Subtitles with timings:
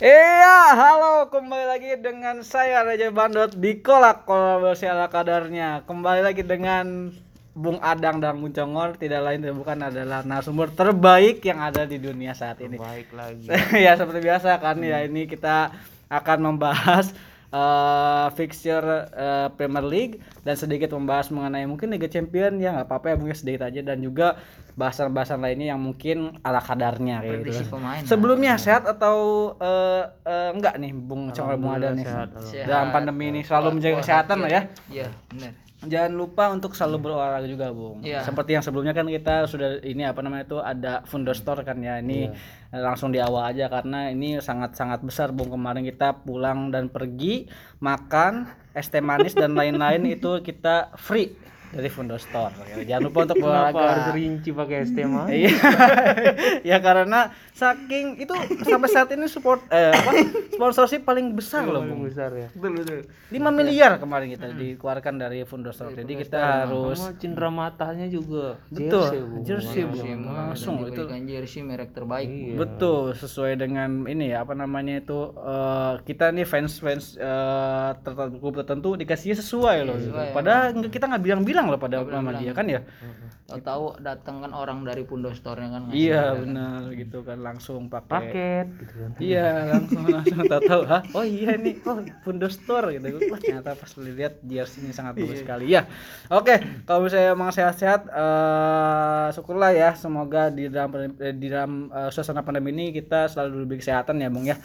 [0.00, 5.84] Iya, halo kembali lagi dengan saya Raja Bandot di Kolak kolaborasi ala kadarnya.
[5.84, 7.12] Kembali lagi dengan
[7.52, 12.00] Bung Adang dan Bung Congor tidak lain dan bukan adalah narasumber terbaik yang ada di
[12.00, 12.80] dunia saat ini.
[12.80, 13.44] Baik lagi.
[13.84, 15.68] ya seperti biasa kan ya ini kita
[16.08, 17.12] akan membahas
[17.50, 20.14] eh, fixture eh, Premier League
[20.46, 23.98] dan sedikit membahas mengenai mungkin Liga Champion ya nggak apa-apa ya mungkin sedikit aja dan
[24.00, 24.38] juga
[24.78, 27.76] bahasan-bahasan lainnya yang mungkin ala kadarnya kayak gitu.
[27.76, 28.02] pemain.
[28.06, 32.66] Sebelumnya sehat atau eh, eh, enggak nih Bung Congor Bung Ada nih sehat, Sehat.
[32.70, 34.42] dalam pandemi ini selalu menjaga kesehatan iya.
[34.42, 34.62] lah ya.
[34.90, 35.52] Iya, benar.
[35.80, 38.04] Jangan lupa untuk selalu berolahraga juga, Bung.
[38.04, 38.20] Iya.
[38.20, 41.96] Seperti yang sebelumnya kan kita sudah ini apa namanya itu ada Fundo Store kan ya.
[42.04, 42.28] Ini
[42.72, 45.48] eh, langsung di awal aja karena ini sangat-sangat besar, Bung.
[45.48, 47.48] Kemarin kita pulang dan pergi
[47.80, 48.44] makan
[48.76, 51.32] es teh manis dan lain-lain itu kita free
[51.70, 52.50] dari Fundo Store.
[52.82, 55.22] Jangan lupa untuk Kenapa harus rinci pakai STMA?
[55.30, 55.52] Iya.
[56.70, 60.10] ya karena saking itu sampai saat ini support eh apa
[60.54, 62.02] sponsorship paling besar loh, Paling Bung.
[62.10, 62.48] besar ya.
[62.52, 62.98] Betul betul.
[63.30, 65.94] 5 miliar kemarin kita dikeluarkan dari Fundo Store.
[65.94, 68.58] Jadi kita harus cindera matanya juga.
[68.68, 69.36] betul Jersey, Bu.
[69.46, 69.94] jersey Bu.
[69.94, 72.26] Jersey, langsung dan itu jersey merek terbaik.
[72.30, 72.54] Iya.
[72.56, 78.48] betul sesuai dengan ini ya apa namanya itu eh, kita nih fans fans eh, tertentu
[78.52, 79.96] tertentu dikasihnya sesuai loh.
[79.96, 80.10] gitu.
[80.10, 82.80] Sesuai, Padahal kita nggak bilang-bilang loh pada nama dia kan ya.
[83.50, 85.82] Tahu-tahu datang kan orang dari Pundo Store-nya kan.
[85.90, 85.98] ngasih.
[85.98, 89.10] Iya benar gitu kan langsung pakai Paket gitu kan.
[89.18, 91.02] Iya langsung langsung tahu tahu Hah?
[91.14, 95.42] oh iya nih oh Fundo Store gitu Wah, ternyata pas lihat jersey ini sangat bagus
[95.42, 95.86] sekali ya
[96.30, 102.10] oke kalau misalnya emang sehat-sehat eh syukurlah ya semoga di dalam eh, di dalam eh,
[102.12, 104.56] suasana pandemi ini kita selalu lebih kesehatan ya bung ya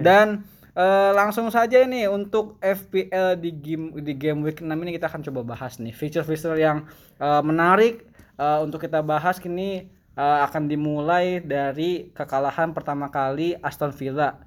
[0.00, 5.06] dan eh, langsung saja ini untuk FPL di game di game week 6 ini kita
[5.06, 5.94] akan coba bahas nih.
[5.94, 6.86] Feature-feature yang
[7.18, 8.04] eh, menarik
[8.38, 9.86] eh, untuk kita bahas kini
[10.18, 14.38] eh, akan dimulai dari kekalahan pertama kali Aston Villa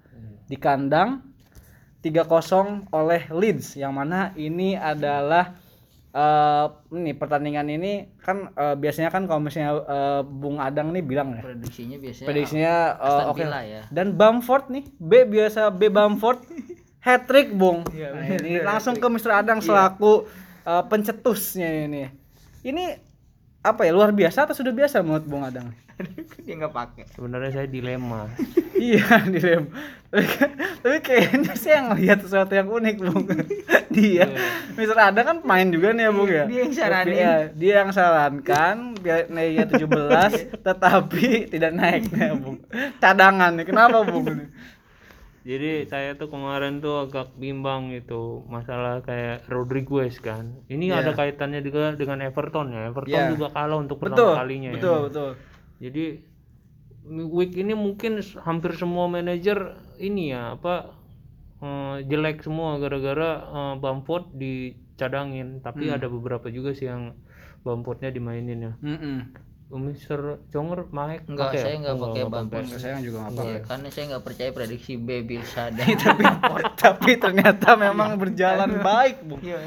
[0.48, 1.28] di kandang
[2.00, 5.60] 3-0 oleh Leeds yang mana ini adalah
[6.18, 6.66] eh
[6.98, 11.46] ini pertandingan ini kan eh, biasanya kan kalau misalnya eh, Bung Adang nih bilang ya
[11.46, 13.38] Prediksinya biasanya prediksinya eh, Aston oke.
[13.38, 13.82] Villa ya.
[13.94, 16.42] dan Bamford nih B biasa B Bamford
[17.06, 19.46] hat trick Bung nah, ini langsung ke Mr.
[19.46, 20.26] Adang selaku
[20.66, 22.10] eh, pencetusnya ini.
[22.66, 22.98] Ini
[23.62, 25.70] apa ya luar biasa atau sudah biasa menurut Bung Adang
[26.46, 27.04] dia nggak pakai.
[27.14, 28.30] Sebenarnya saya dilema.
[28.78, 29.74] iya dilem
[30.80, 33.28] tapi kayaknya sih yang lihat sesuatu yang unik bung
[33.96, 34.24] dia
[34.78, 37.12] Mister Ada kan main juga nih ya bung ya Dia yang saranin.
[37.12, 42.58] Iya, dia yang sarankan biar naiknya 17 tetapi tidak naik nih ya bung
[42.98, 44.48] cadangan nih kenapa bung
[45.48, 50.60] Jadi saya tuh kemarin tuh agak bimbang itu masalah kayak Rodriguez kan.
[50.68, 51.08] Ini Iya.
[51.08, 52.92] ada kaitannya juga dengan Everton ya.
[52.92, 53.32] Everton Iya.
[53.32, 55.04] juga kalah untuk betul pertama kalinya betul ya.
[55.08, 55.30] betul
[55.78, 56.20] Jadi
[57.08, 60.92] week ini mungkin hampir semua manajer ini ya apa
[61.58, 65.60] eh, jelek semua gara-gara eh, Bamford dicadangin.
[65.60, 65.96] Tapi Hmm.
[65.96, 67.18] ada beberapa juga sih yang
[67.62, 68.74] Bamfordnya dimainin ya.
[68.80, 69.18] Mm-mm.
[69.68, 71.64] Oh, Mister Conger Maek Enggak, pakai ya?
[71.68, 72.66] saya nggak Oh, pakai Bamford.
[72.72, 75.84] saya juga nggak Iya, karena saya nggak percaya prediksi B Bilsada.
[75.84, 76.24] tapi
[76.80, 79.60] tapi ternyata memang berjalan baik bung Iya.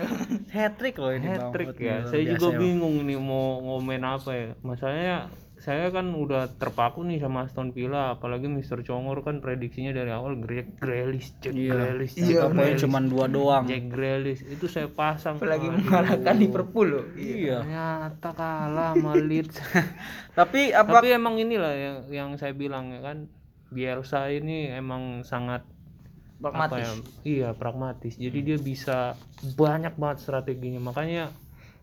[0.48, 2.08] hat trick loh ini hat trick ya.
[2.08, 4.48] Saya juga bingung nih mau ngomen apa ya.
[4.64, 5.28] Masalahnya
[5.60, 10.40] saya kan udah terpaku nih sama Aston Villa, apalagi Mister Congor kan prediksinya dari awal
[10.40, 11.70] Jack Grealish, Jack Iya.
[11.70, 13.68] Grealish, Iya, poin cuma dua doang.
[13.68, 15.36] Jack Grealish itu saya pasang.
[15.36, 15.76] Apalagi Aduh.
[15.78, 17.06] mengalahkan Liverpool loh.
[17.12, 17.60] Iya.
[17.60, 19.56] Ternyata kalah sama Leeds.
[20.40, 23.28] Tapi apa Tapi emang inilah yang yang saya bilang ya kan
[23.68, 25.62] Bielsa ini emang sangat
[26.40, 26.80] apa Pragmatis.
[26.80, 26.90] ya
[27.22, 29.12] iya pragmatis jadi dia bisa
[29.54, 31.28] banyak banget strateginya makanya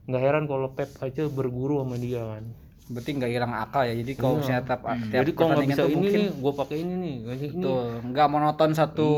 [0.03, 2.41] nggak heran kalau Pep aja berguru sama dia kan
[2.87, 3.93] berarti nggak hilang akal ya.
[3.93, 5.11] Jadi kalau misalnya tiap, tiap Hmm.
[5.13, 8.71] jadi kalau nggak bisa ini mungkin nih gue pakai ini nih ini Betul, nggak monoton
[8.71, 9.09] satu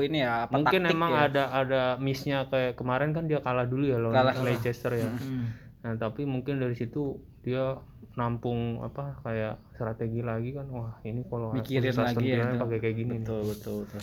[0.00, 1.20] ini ya apa mungkin taktik emang ya.
[1.24, 4.34] ada ada missnya kayak kemarin kan dia kalah dulu ya lawan Kalah.
[4.38, 5.56] Leicester ya Hmm.
[5.80, 7.76] nah tapi mungkin dari situ dia
[8.14, 12.60] nampung apa kayak strategi lagi kan wah ini kalau Mikirin Aston lagi ya, Villa itu.
[12.60, 13.20] pakai kayak gini nih.
[13.20, 14.00] Betul, betul, betul.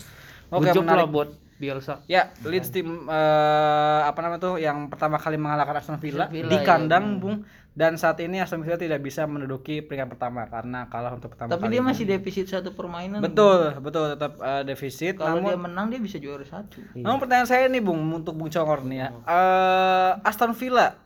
[0.51, 0.99] Good Oke, job menarik.
[0.99, 5.95] lah buat Bielsa Ya, Leeds tim eh, apa namanya tuh yang pertama kali mengalahkan Aston
[5.95, 6.65] Villa, Villa, di ya.
[6.65, 7.45] kandang, Bung.
[7.71, 11.71] Dan saat ini Aston Villa tidak bisa menduduki peringkat pertama karena kalah untuk pertama Tapi
[11.71, 11.73] kali.
[11.79, 13.23] dia masih defisit satu permainan.
[13.23, 15.15] Betul, betul tetap eh, defisit.
[15.15, 16.83] Kalau namun dia menang dia bisa juara satu.
[16.99, 19.09] Namun pertanyaan saya nih Bung untuk Bung Congor nih ya.
[19.23, 20.99] Eh, Aston Villa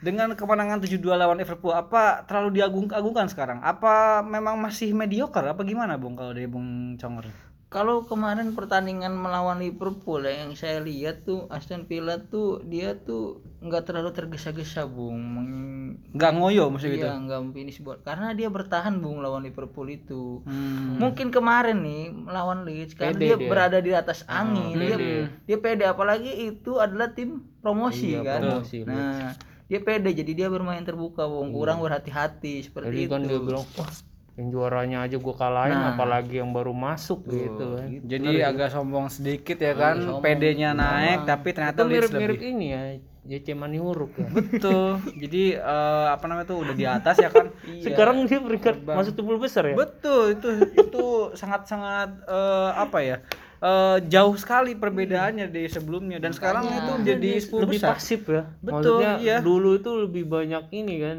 [0.00, 3.60] dengan kemenangan 7-2 lawan Liverpool apa terlalu diagung-agungkan sekarang?
[3.60, 7.51] Apa memang masih mediocre apa gimana Bung kalau dari Bung Congor?
[7.72, 13.40] Kalau kemarin pertandingan melawan Liverpool ya, yang saya lihat tuh Aston Villa tuh dia tuh
[13.58, 15.70] nggak terlalu tergesa-gesa bung Meng-
[16.12, 20.44] nggak ngoyo maksudnya gitu Iya, nggak finish buat karena dia bertahan bung lawan Liverpool itu.
[20.44, 21.00] Hmm.
[21.00, 23.48] Mungkin kemarin nih melawan Leeds karena Pede dia, dia.
[23.48, 25.12] berada di atas angin, dia pede.
[25.48, 28.40] dia pede apalagi itu adalah tim promosi Iya, kan.
[28.44, 29.32] promosi, nah,
[29.64, 31.48] dia pede jadi dia bermain terbuka, Bung.
[31.50, 33.12] Kurang berhati-hati seperti Jadi itu.
[33.12, 33.88] kan dia bilang, wah
[34.32, 35.92] yang juaranya aja gua kalahin Nah.
[35.92, 37.88] apalagi yang baru masuk gitu kan.
[38.02, 42.82] jadi agak sombong sedikit ya kan PD-nya naik tapi ternyata mirip-mirip ini ya,
[43.22, 44.26] JC Maniuruk ya.
[44.32, 47.52] betul jadi eh, apa namanya tuh udah di atas ya kan
[47.84, 49.76] Sekarang dia peringkat masuk 10 besar ya.
[49.76, 50.48] betul itu
[50.80, 51.04] itu
[51.36, 53.16] sangat sangat eh, apa ya
[53.60, 58.42] eh, jauh sekali perbedaannya dari sebelumnya dan sekarang itu jadi 10 lebih besar pasif ya.
[58.58, 59.36] Betul, Maksudnya iya.
[59.38, 61.18] dulu itu lebih banyak ini kan.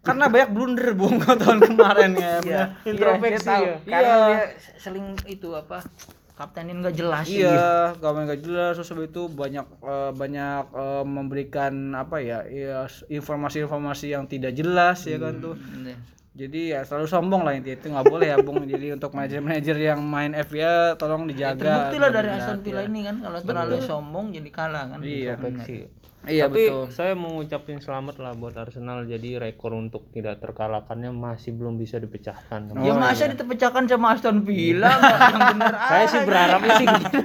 [0.00, 3.64] Karena banyak blunder bung tahun kemarin ya Iya, Introspeksi saya tahu.
[3.64, 3.76] ya.
[3.84, 4.16] Karena Iya.
[4.26, 4.40] dia
[4.76, 5.78] seling itu apa?
[6.32, 7.28] Kaptenin nggak jelas.
[7.28, 12.88] Iya, gamen gak jelas terus habis itu banyak eh, banyak eh, memberikan apa ya, ya
[13.12, 15.52] informasi-informasi yang tidak jelas ya kan tuh.
[16.40, 16.48] Iya.
[16.48, 18.64] Jadi ya selalu sombong lah intinya itu nggak boleh ya Bung.
[18.64, 21.60] Jadi untuk manajer-manajer yang main FIA tolong dijaga.
[21.60, 22.88] Terbukti lah dari Aston Villa ya.
[22.88, 24.98] ini kan kalau terlalu sombong jadi kalah kan.
[25.04, 25.36] Iya.
[26.20, 26.84] Iya Tapi betul.
[26.92, 31.96] saya mau ngucapin selamat lah buat Arsenal jadi rekor untuk tidak terkalahkannya masih belum bisa
[31.96, 32.76] dipecahkan.
[32.84, 37.20] Ya masa ditepecahkan sama Aston Villa nggak yang bener Saya sih berharapnya sih gitu.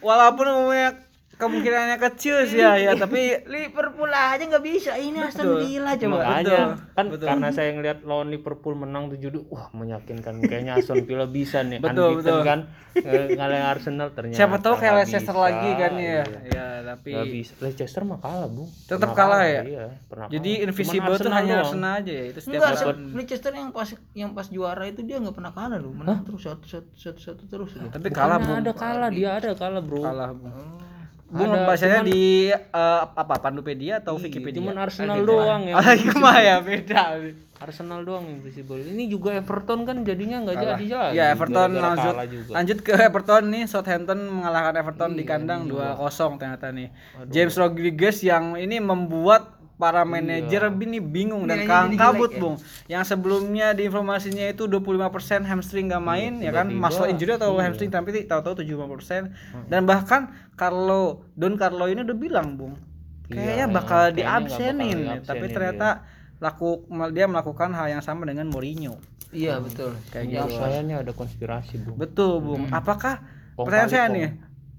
[0.00, 1.09] Walaupun umumnya
[1.40, 6.16] kemungkinannya kecil sih ya, ya tapi Liverpool aja nggak bisa ini Aston Villa coba.
[6.20, 6.58] Makanya
[6.92, 11.80] kan karena saya ngeliat lawan Liverpool menang 7 wah meyakinkan kayaknya Aston Villa bisa nih
[11.84, 12.40] Betul, unbeaten betul.
[12.44, 12.60] kan
[13.32, 15.40] ngalahin Arsenal ternyata siapa tahu kayak Leicester bisa.
[15.40, 16.20] lagi kan ya.
[16.20, 16.22] Iya.
[16.50, 17.52] Ya, tapi Nggak bisa.
[17.62, 18.68] Leicester mah kalah, Bung.
[18.84, 19.62] Tetap Pernah kalah ya?
[19.62, 20.64] Iya, pernah jadi kalah.
[20.68, 21.54] invisible tuh hanya.
[21.62, 22.24] Arsenal aja ya.
[22.28, 25.94] Itu setiap Enggak, Leicester yang pas yang pas juara itu dia nggak pernah kalah loh,
[25.94, 27.70] menang terus satu satu satu, satu terus.
[27.78, 28.58] Tapi kalah Bung.
[28.58, 30.02] ada kalah, dia ada kalah, Bro.
[30.02, 30.89] Kalah Bung.
[31.30, 34.58] Ada, bacanya cuman- di eh, apa Pandupedia atau Wikipedia?
[34.58, 37.02] Cuman Arsenal doang yang Ah, gimana ya beda.
[37.56, 38.80] Arsenal doang yang visible.
[38.80, 41.12] Ini juga Everton kan jadinya nggak jadi jadi.
[41.12, 42.50] Ya Everton Gara-gara lanjut juga.
[42.50, 46.00] lanjut ke Everton nih Southampton mengalahkan Everton di kandang 2-0
[46.34, 46.88] ternyata nih.
[47.28, 52.60] James Rodriguez yang ini membuat para manajer ini bingung dan kalang kabut, Bung.
[52.84, 57.88] Yang sebelumnya di informasinya itu 25% hamstring nggak main ya kan, muscle injury atau hamstring
[57.88, 59.72] tapi tahu-tahu 75%.
[59.72, 62.76] Dan bahkan Carlo Don Carlo ini udah bilang, Bung.
[63.32, 65.24] Kayaknya bakal kayaknya nggak diabsenin, bakal ya.
[65.24, 65.88] tapi ternyata
[66.42, 66.84] laku
[67.14, 69.00] dia melakukan hal yang sama dengan Mourinho.
[69.30, 69.94] Iya betul.
[70.10, 70.58] Kayak Yang gitu.
[70.58, 71.96] sayangnya ada konspirasi, Bung.
[71.96, 72.66] Betul, Bung.
[72.74, 73.22] Apakah
[73.54, 74.28] Pong pertanyaan saya nih,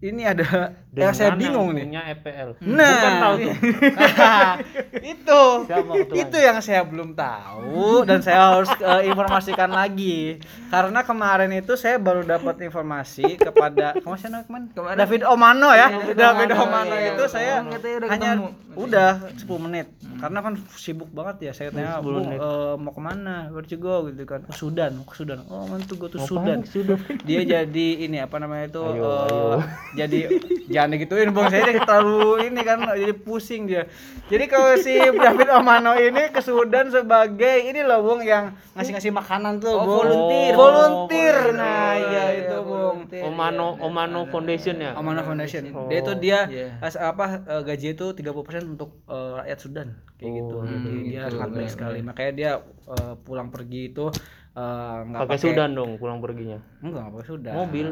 [0.03, 1.83] ini ada Dengan yang saya yang bingung nih.
[1.87, 2.49] punya EPL.
[2.67, 3.55] Nah, Bukan tahu tuh.
[5.15, 11.51] itu Siapa itu yang saya belum tahu dan saya harus eh, informasikan lagi karena kemarin
[11.55, 14.65] itu saya baru dapat informasi kepada kamu siapa kemarin?
[14.71, 14.97] Kemarin?
[14.99, 17.31] David Omano ya David David Omano, Omano iya, itu iya.
[17.31, 18.49] saya Oh, udah hanya ketemu.
[18.71, 19.87] udah 10 menit
[20.17, 23.75] karena kan sibuk banget ya saya tanya 10 Bu eh, mau ke mana where to
[23.75, 26.99] go gitu kan ke Sudan ke Sudan oh to go to Sudan Sudah.
[27.23, 29.57] dia jadi ini apa namanya itu Ayo, eh, ayo.
[29.95, 30.19] jadi
[30.81, 33.85] jangan digituin bang saya ini terlalu ini kan jadi pusing dia
[34.25, 39.11] jadi kalau si David Omano ini ke Sudan sebagai ini loh bung yang ngasih ngasih
[39.11, 39.97] makanan tuh Oh, Bung.
[40.01, 40.53] volunteer.
[40.55, 43.23] volunteer Oh, nah iya, iya iya, itu bung volunteer.
[43.23, 44.91] Omano Omano Foundation ya.
[44.93, 46.67] Omano Foundation Oh, dia itu dia iya.
[46.79, 48.25] as- apa eh, gaji itu 30%
[48.67, 49.87] untuk eh, rakyat Sudan
[50.17, 52.51] kayak gitu Oh, jadi dia sangat baik sekali makanya dia
[52.89, 54.09] eh, pulang pergi itu
[54.51, 56.57] eh, nggak Pakai Sudan dong pulang perginya.
[56.79, 57.87] enggak nggak pakai Sudan Mobil.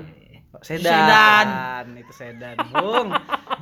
[0.65, 0.81] Sedan.
[0.81, 1.85] Sedan.
[1.93, 3.13] itu sedan bung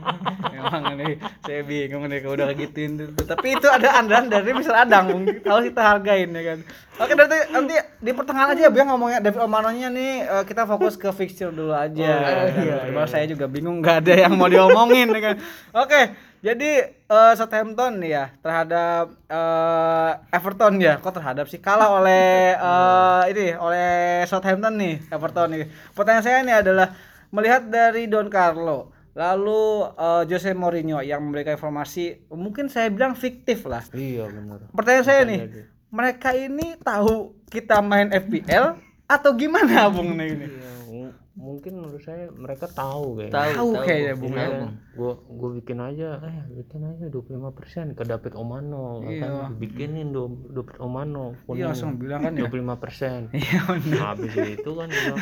[0.57, 3.11] emang ini saya bingung nih kalau udah gituin tuh.
[3.27, 6.59] tapi itu ada andalan dari Mister Adang bung harus kita hargain ya kan
[7.03, 11.11] oke berarti nanti di pertengahan aja biar ngomongnya David Omanonya nih eh, kita fokus ke
[11.11, 15.21] fixture dulu aja Oh, iya, iya, saya juga bingung nggak ada yang mau diomongin ya
[15.21, 15.35] kan
[15.75, 16.01] oke
[16.41, 21.57] jadi eh, Southampton nih ya terhadap eh, Everton ya kok terhadap sih?
[21.57, 25.65] Kalah oleh eh, ini oleh Southampton nih Everton nih.
[25.97, 26.87] Pertanyaan saya nih adalah
[27.33, 33.65] melihat dari Don Carlo lalu eh, Jose Mourinho yang memberikan informasi mungkin saya bilang fiktif
[33.65, 33.81] lah.
[33.91, 34.69] Iya benar.
[34.77, 35.39] pertanyaan saya nih
[35.89, 38.77] mereka ini tahu kita main FPL
[39.07, 40.47] atau gimana bung nih ini?
[40.51, 40.76] Iya,
[41.37, 43.33] mungkin menurut saya mereka tahu kayaknya.
[43.37, 44.69] Tahu, Tahu kayaknya, Bung, Tahu, ya.
[44.91, 49.21] Gue gue bikin aja, eh bikin aja 25% ke David Omano, Iya.
[49.21, 51.37] kan bikinin dong David Omano.
[51.53, 53.29] iya langsung bilang kan ya 25%.
[53.37, 55.21] iya Nah, habis itu kan dia bilang,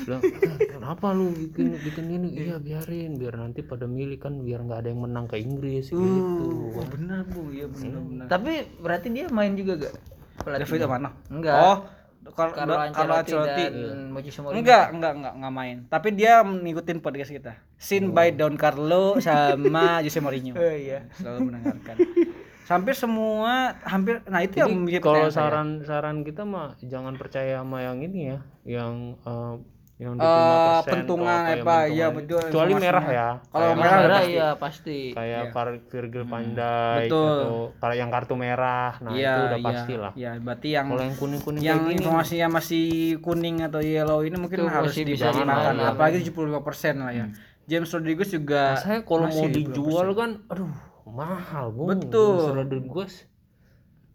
[0.00, 2.28] bilang, "Eh, kenapa lu bikin bikin ini?
[2.40, 6.46] Iya biarin, biar nanti pada milih kan biar nggak ada yang menang ke Inggris gitu.
[6.72, 9.94] Oh, benar bung iya benar benar Tapi berarti dia main juga gak?
[10.40, 10.64] Pelatih?
[10.64, 11.56] David Omano Enggak.
[11.60, 11.76] oh
[12.28, 13.64] Carlo, Carlo Ancelotti Ancelotti.
[13.64, 14.60] dan Mourinho.
[14.60, 15.76] Enggak, enggak, enggak, enggak main.
[15.88, 17.52] Tapi dia ngikutin podcast kita.
[17.80, 20.52] Sin by Don Carlo sama Jose Mourinho.
[20.52, 21.08] Oh iya.
[21.16, 21.96] Selalu mendengarkan.
[22.70, 27.98] Hampir semua, hampir, nah itu yang menjadi Kalau saran-saran kita mah jangan percaya sama yang
[27.98, 29.54] ini ya, yang eh,
[30.00, 30.24] yang Eh,
[30.80, 32.16] 25% pentungan atau apa, iya, pentungan.
[32.16, 33.28] betul, Kecuali merah ya.
[33.44, 34.32] Kalau merah Merah pasti.
[34.32, 34.98] iya pasti.
[35.12, 35.42] kayak.
[35.52, 37.36] Var- Virgil van Dijk Betul.
[37.36, 40.12] atau kalau yang kartu merah, nah Iya, itu udah iya, pasti lah.
[40.14, 42.84] Iya, berarti yang Kalau yang kuning-kuning yang kayak gini, informasinya masih
[43.20, 45.74] kuning atau yellow ini mungkin Itu harus bisa dimakan.
[45.78, 47.26] apalagi 75% lah ya.
[47.62, 50.72] James Rodriguez juga Nah, saya kalau mau dijual kan, aduh
[51.06, 51.92] mahal bung.
[51.92, 52.34] Betul.
[52.40, 53.12] James Rodriguez.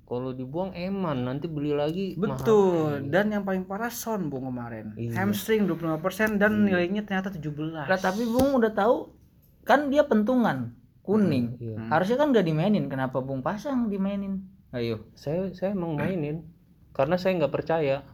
[0.05, 2.37] Kalau dibuang eman, nanti beli lagi mahal.
[2.37, 3.09] Betul.
[3.09, 4.93] Dan yang paling parah Son Bung kemarin.
[4.93, 5.17] Iya.
[5.17, 7.73] Hamstring 25% dan nilainya ternyata 17.
[7.83, 9.09] Lah tapi Bung udah tahu
[9.61, 11.57] kan dia pentungan kuning.
[11.57, 11.89] Iya.
[11.89, 12.85] Harusnya kan nggak dimainin.
[12.85, 14.45] Kenapa Bung pasang dimainin?
[14.69, 15.09] Ayo.
[15.13, 16.45] Saya saya emang mainin
[16.91, 18.05] karena saya nggak percaya.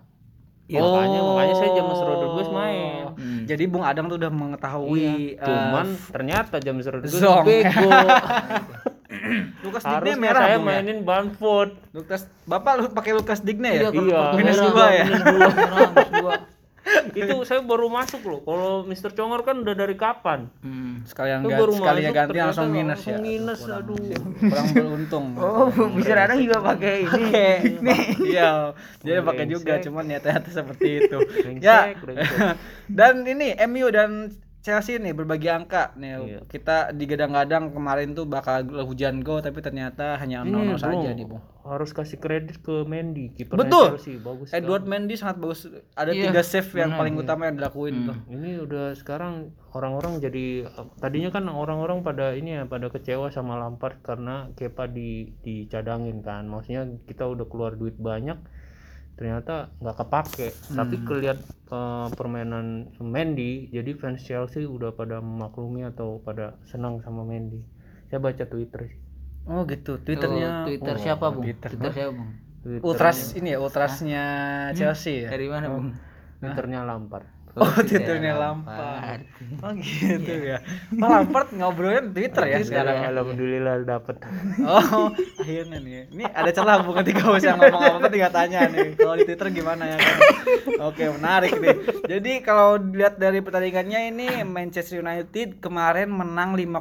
[0.65, 0.79] Ya.
[0.79, 1.35] Makanya Oh.
[1.35, 3.03] makanya saya James Rodriguez main.
[3.11, 3.43] Hmm.
[3.43, 5.35] Jadi Bung Adang tuh udah mengetahui Iya.
[5.35, 7.43] eh, Cuman ternyata James Rodriguez Zong.
[7.43, 7.91] bego.
[9.65, 10.79] Lukas Digne merah saya Bung, ya?
[10.79, 11.71] mainin Bamford.
[11.91, 13.91] Lukas Bapak lu pakai Lukas Digne ya?
[13.91, 14.21] Iya.
[14.39, 15.05] Minus merah, dua ya?
[15.05, 15.49] Minus dua.
[16.15, 16.49] minus
[17.13, 18.39] itu saya baru masuk loh.
[18.43, 19.11] Kalau Mr.
[19.13, 20.49] Congor kan udah dari kapan?
[20.65, 21.05] Hmm.
[21.05, 23.17] Sekalian ganti, baru sekalinya masuk, ganti langsung minus ya.
[23.17, 23.97] minus, aduh.
[24.39, 25.25] Kurang beruntung.
[25.41, 27.23] Oh, bisa kadang juga pakai ini.
[27.81, 28.03] Nih.
[28.33, 31.17] Iya, jadi pakai juga cuman ya ternyata seperti itu.
[31.59, 31.93] Ya.
[32.87, 36.13] Dan ini MU dan Chelsea nih berbagi angka nih.
[36.21, 36.39] Iya.
[36.45, 41.41] Kita digadang-gadang kemarin tuh bakal hujan go tapi ternyata hanya 0-0 Ini, saja nih, Bung.
[41.65, 43.97] Harus kasih kredit ke Mendy, kiper Betul.
[43.97, 44.53] Chelsea, bagus.
[44.53, 45.65] Edward Mendy sangat bagus.
[45.97, 47.21] Ada Iya, tiga save yang benar, paling iya.
[47.25, 48.17] utama yang dilakuin tuh.
[48.21, 48.33] sekali.
[48.37, 49.33] Ini udah sekarang
[49.73, 50.45] orang-orang jadi
[51.01, 56.45] tadinya kan orang-orang pada ini ya pada kecewa sama Lampard karena Kepa di dicadangin kan.
[56.45, 58.37] Maksudnya kita udah keluar duit banyak
[59.21, 61.37] ternyata nggak kepake tapi kelihat
[61.69, 67.61] eh, permainan Mendy jadi fans Chelsea udah pada memaklumi atau pada senang sama Mendy
[68.09, 68.99] saya baca Twitter sih
[69.41, 69.97] Oh gitu.
[69.97, 71.41] Oh, Twitternya Twitter siapa, Bung?
[71.41, 71.73] Twitter.
[71.73, 72.29] Twitter siapa, Bung?
[72.85, 74.23] Ultras ini ya, ultrasnya
[74.77, 75.33] Chelsea ya.
[75.33, 75.97] Dari mana, Bung?
[76.37, 79.27] Twitternya Lampard Oh, Twitternya Lampard.
[79.61, 80.63] Oh gitu ya.
[80.89, 83.07] Pak Lampard ngobrolin Twitter ya sekarang ya.
[83.11, 84.23] alhamdulillah dapat
[84.57, 86.07] Oh, akhirnya nih.
[86.07, 88.95] Ini ada celah bukan tiga usah ngomong apa-apa tinggal tanya nih.
[88.95, 90.17] Kalau di Twitter gimana ya kan?
[90.81, 91.75] Oke, menarik nih.
[92.01, 96.71] Jadi kalau dilihat dari pertandingannya ini Manchester United kemarin menang 5-0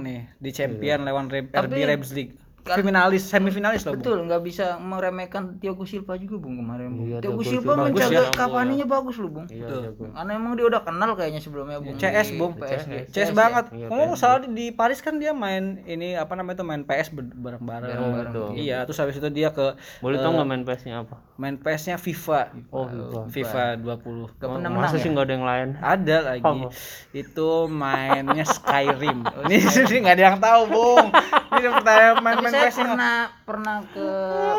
[0.00, 2.28] nih di champion lawan Re- RB Leipzig.
[2.64, 3.92] Finalis, semifinalis loh.
[3.92, 7.04] Betul, nggak bisa meremehkan Thiago Silva juga, Bung, kemarin, Bung.
[7.04, 8.22] Iya, Thiago Thiago Silva menjaga ya.
[8.30, 9.46] Cavani-nya bagus loh, Bung.
[9.46, 9.80] iya Betul.
[9.84, 10.04] jago.
[10.10, 11.94] Karena emang dia udah kenal kayaknya sebelumnya, Bung.
[11.94, 12.52] CS, di Bung.
[12.56, 12.92] PSG.
[13.10, 13.34] CS ya?
[13.34, 13.64] banget.
[13.70, 14.22] Iya, Ngomong PSG.
[14.22, 17.60] salah di, di Paris kan dia main ini apa namanya itu main PS bareng-bareng.
[17.92, 21.96] Bareng-bareng, Iya, terus habis itu dia ke boleh tau nggak main PS-nya apa main PS-nya
[21.96, 22.40] FIFA.
[22.70, 22.86] oh
[23.26, 24.38] FIFA FIFA 20.
[24.38, 25.10] Gak Oh, pernah masa menang sih ya?
[25.10, 26.42] nggak ada yang lain Ada lagi.
[26.42, 26.66] Apa?
[27.12, 29.18] Itu mainnya Skyrim.
[29.44, 31.06] Ini sini nggak ada yang tahu, Bung.
[31.52, 34.06] Ini pertanyaan main-main saya pernah pernah ke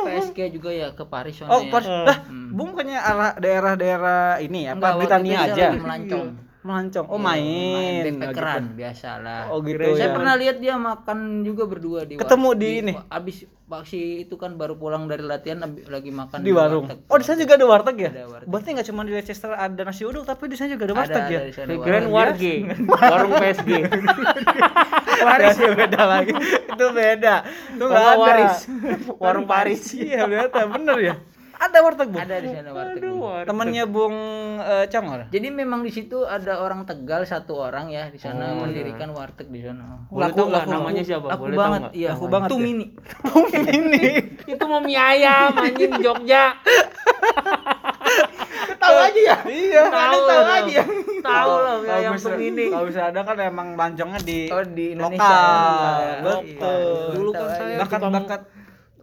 [0.03, 1.61] PSG juga ya ke Paris Oh.
[1.71, 1.87] Paris.
[1.87, 2.99] Lah, Bung bukannya
[3.35, 5.67] daerah-daerah ini apa Enggak, waktu Britania aja.
[5.73, 6.27] melancong.
[6.65, 7.05] Melancong.
[7.05, 8.01] Oh, Iya, main.
[8.17, 9.39] backpackeran Oh, biasalah.
[9.43, 9.53] gitu.
[9.53, 10.13] Oh, gitu Saya ya.
[10.13, 12.93] pernah lihat dia makan juga berdua di Ketemu war- di ini?
[13.07, 16.85] Abis Paksi itu kan baru pulang dari latihan lagi makan di warung.
[16.85, 17.01] warteg.
[17.07, 18.09] Oh, di sana juga ada warteg ya?
[18.11, 18.47] Ada warteg.
[18.47, 21.23] Berarti nggak cuma di Leicester ada nasi uduk, tapi di sana juga ada Ada, warteg
[21.25, 21.39] ya?
[21.41, 21.77] ada di warteg.
[21.81, 22.53] kirain warge
[23.09, 23.69] warung PSG
[25.25, 26.33] Waris beda lagi.
[26.67, 27.35] Itu beda.
[27.71, 28.57] Itu nggak waris
[29.23, 31.15] warung Paris Iya, ternyata bener ya.
[31.57, 32.17] Ada warteg, Bu.
[32.17, 32.99] Ada di sana warteg.
[32.99, 33.47] Aduh, warteg.
[33.47, 34.15] Temennya Bung
[34.57, 35.21] eh, Congor.
[35.27, 39.47] Jadi memang di situ ada orang Tegal satu orang ya di sana Oh, mendirikan warteg
[39.47, 40.03] di sana.
[40.05, 42.09] boleh Laku- tau nggak laku- namanya siapa Laku boleh banget, iya.
[42.11, 42.61] Laku banget Itu ya?
[42.61, 42.85] mini.
[43.77, 44.01] ini.
[44.45, 46.43] itu mau mie ayam anjing di Jogja
[48.77, 49.37] Tahu aja ya?
[49.43, 49.83] Iya.
[49.89, 50.59] tahu tahu lah.
[50.61, 50.83] aja.
[51.19, 54.61] tahu lah mie Kalau ayam bisa- ini Kalau bisa ada kan emang lancongnya di Oh
[54.61, 55.25] di Indonesia.
[55.25, 55.95] lokal.
[55.97, 56.15] ya.
[56.21, 57.09] Betul.
[57.11, 57.77] Dulu kan Tahu saya.
[57.79, 58.41] Bakat-bakat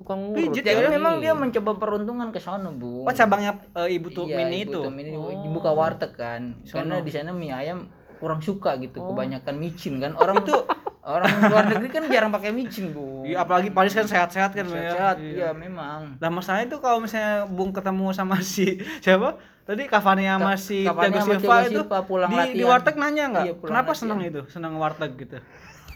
[0.02, 0.90] tukang ngurut Pijit Jadi ya?
[0.90, 3.06] memang dia mencoba peruntungan ke sana, Bu.
[3.06, 4.80] Oh, cabangnya eh, Ibu tuh Iya, mini Ibu itu.
[4.82, 5.14] Tum ini
[5.46, 6.58] dibuka warteg kan.
[6.66, 7.06] Karena Sono.
[7.06, 7.86] di sana mie ayam
[8.18, 10.14] kurang suka gitu, kebanyakan micin kan.
[10.14, 10.54] Orang itu
[11.02, 13.26] orang luar negeri kan jarang pakai micin, Bu.
[13.26, 14.90] Iya, apalagi Paris kan sehat-sehat kan, ya.
[14.94, 16.18] Sehat, iya memang.
[16.18, 19.38] Lah masalahnya itu kalau misalnya Bung ketemu sama si siapa?
[19.62, 23.44] Tadi Cavani sama si Thiago Silva itu pulang di, di warteg nanya nggak?
[23.46, 24.00] Iya, Kenapa latihan.
[24.02, 24.40] senang itu?
[24.50, 25.38] Senang warteg gitu.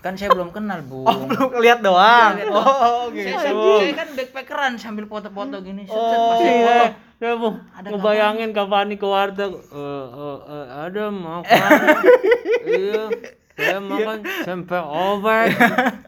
[0.06, 1.02] Kan saya belum kenal, Bu.
[1.02, 2.38] Oh, belum lihat doang.
[2.38, 3.42] Iya, lihat Oh, Saya, gitu.
[3.42, 5.82] saya, saya kan backpackeran sambil foto-foto gini.
[5.82, 6.78] Set, set, Oh, saya Iya,
[7.18, 11.70] ya bu, Ada ngebayangin Cavani ke warteg, Eh, eh, eh, ada makan,
[12.70, 13.02] iya,
[13.56, 15.48] saya makan tempe ovek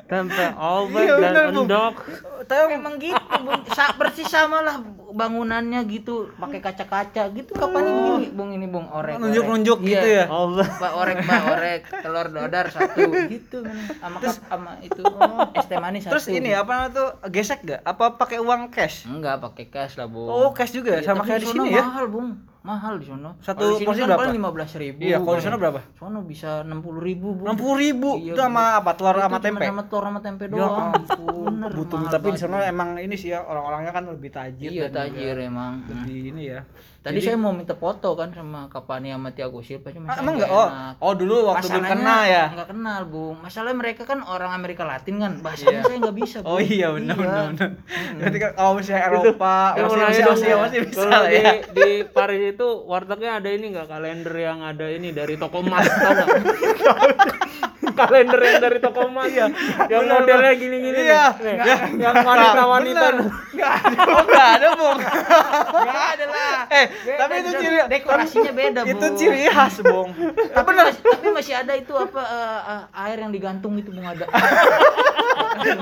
[0.04, 1.94] tempe ovek Iya, dan bener, endok
[2.40, 3.60] Tahu Emang gitu, Bung.
[3.68, 7.50] Sa persis sama lah bangunannya gitu, pakai kaca-kaca gitu.
[7.50, 9.18] Kapan ini gini, Bung ini Bung orek.
[9.18, 10.24] nunjuk-nunjuk gitu Iya.
[10.24, 10.24] ya.
[10.30, 13.58] Allah Mbak orek, mbak orek, telur dadar satu gitu.
[13.98, 15.02] Sama kap- sama itu
[15.58, 16.12] es teh manis satu.
[16.14, 17.80] Terus ini apa namanya tuh gesek gak?
[17.82, 19.04] Apa pakai uang cash?
[19.04, 20.24] Enggak pakai cash lah, Bung.
[20.26, 21.84] Oh, cash juga Iya, sama tapi kayak di sini ya?
[21.84, 22.28] Mahal, Bung.
[22.58, 23.38] Mahal di sono.
[23.38, 24.20] Satu porsi kan berapa?
[24.26, 25.00] paling 15 ribu.
[25.00, 25.80] Iya, kalau di sana berapa?
[25.94, 27.46] Sono bisa 60 ribu, Bung.
[27.48, 28.90] 60 ribu Iya, itu sama apa?
[28.92, 29.62] Telur sama tempe.
[29.62, 30.90] Sama telur sama tempe Ya doang.
[30.90, 32.68] ampun, Bener, butuh tapi di sana Bung.
[32.68, 34.68] emang ini sih ya orang-orangnya kan lebih tajir.
[34.68, 35.86] Iya, tajir emang.
[35.86, 36.60] Lebih ini ya.
[36.98, 40.50] Tadi saya mau minta foto kan sama Kapani sama Tiago Silva cuma Ah, emang nggak
[40.50, 40.98] enggak?
[41.00, 42.44] Oh, oh dulu waktu belum kenal ya.
[42.52, 43.36] Enggak kenal, Bung.
[43.38, 45.32] Masalah mereka kan orang Amerika Latin kan.
[45.38, 46.50] Bahasanya saya nggak bisa, Bung.
[46.50, 47.24] Oh iya benar Iya.
[47.48, 47.70] benar.
[48.18, 50.84] Berarti kan kalau misalnya Eropa, masih masih masih ya.
[50.84, 51.52] bisa di, ya.
[51.70, 55.84] di Paris itu wartegnya ada ini nggak kalender yang ada ini dari toko emas?
[57.98, 59.46] kalender yang dari toko emas ya
[59.90, 61.26] yang modelnya gini-gini Iya.
[61.40, 61.56] nih.
[61.58, 63.26] Nih, yang wanita-wanita Bener.
[63.58, 64.00] Enggak ada.
[64.06, 64.98] Oh, enggak ada, Bung.
[65.82, 66.58] Enggak ada lah.
[66.68, 68.92] Eh, Beda, tapi itu ciri dekorasinya beda, Bung.
[68.92, 70.08] Itu ciri khas, Bung.
[70.56, 74.26] tapi, masih, tapi masih ada itu apa eh, eh, air yang digantung itu Bung ada.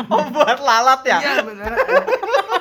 [0.08, 1.18] Oh, buat lalat ya.
[1.20, 1.68] Iya, benar.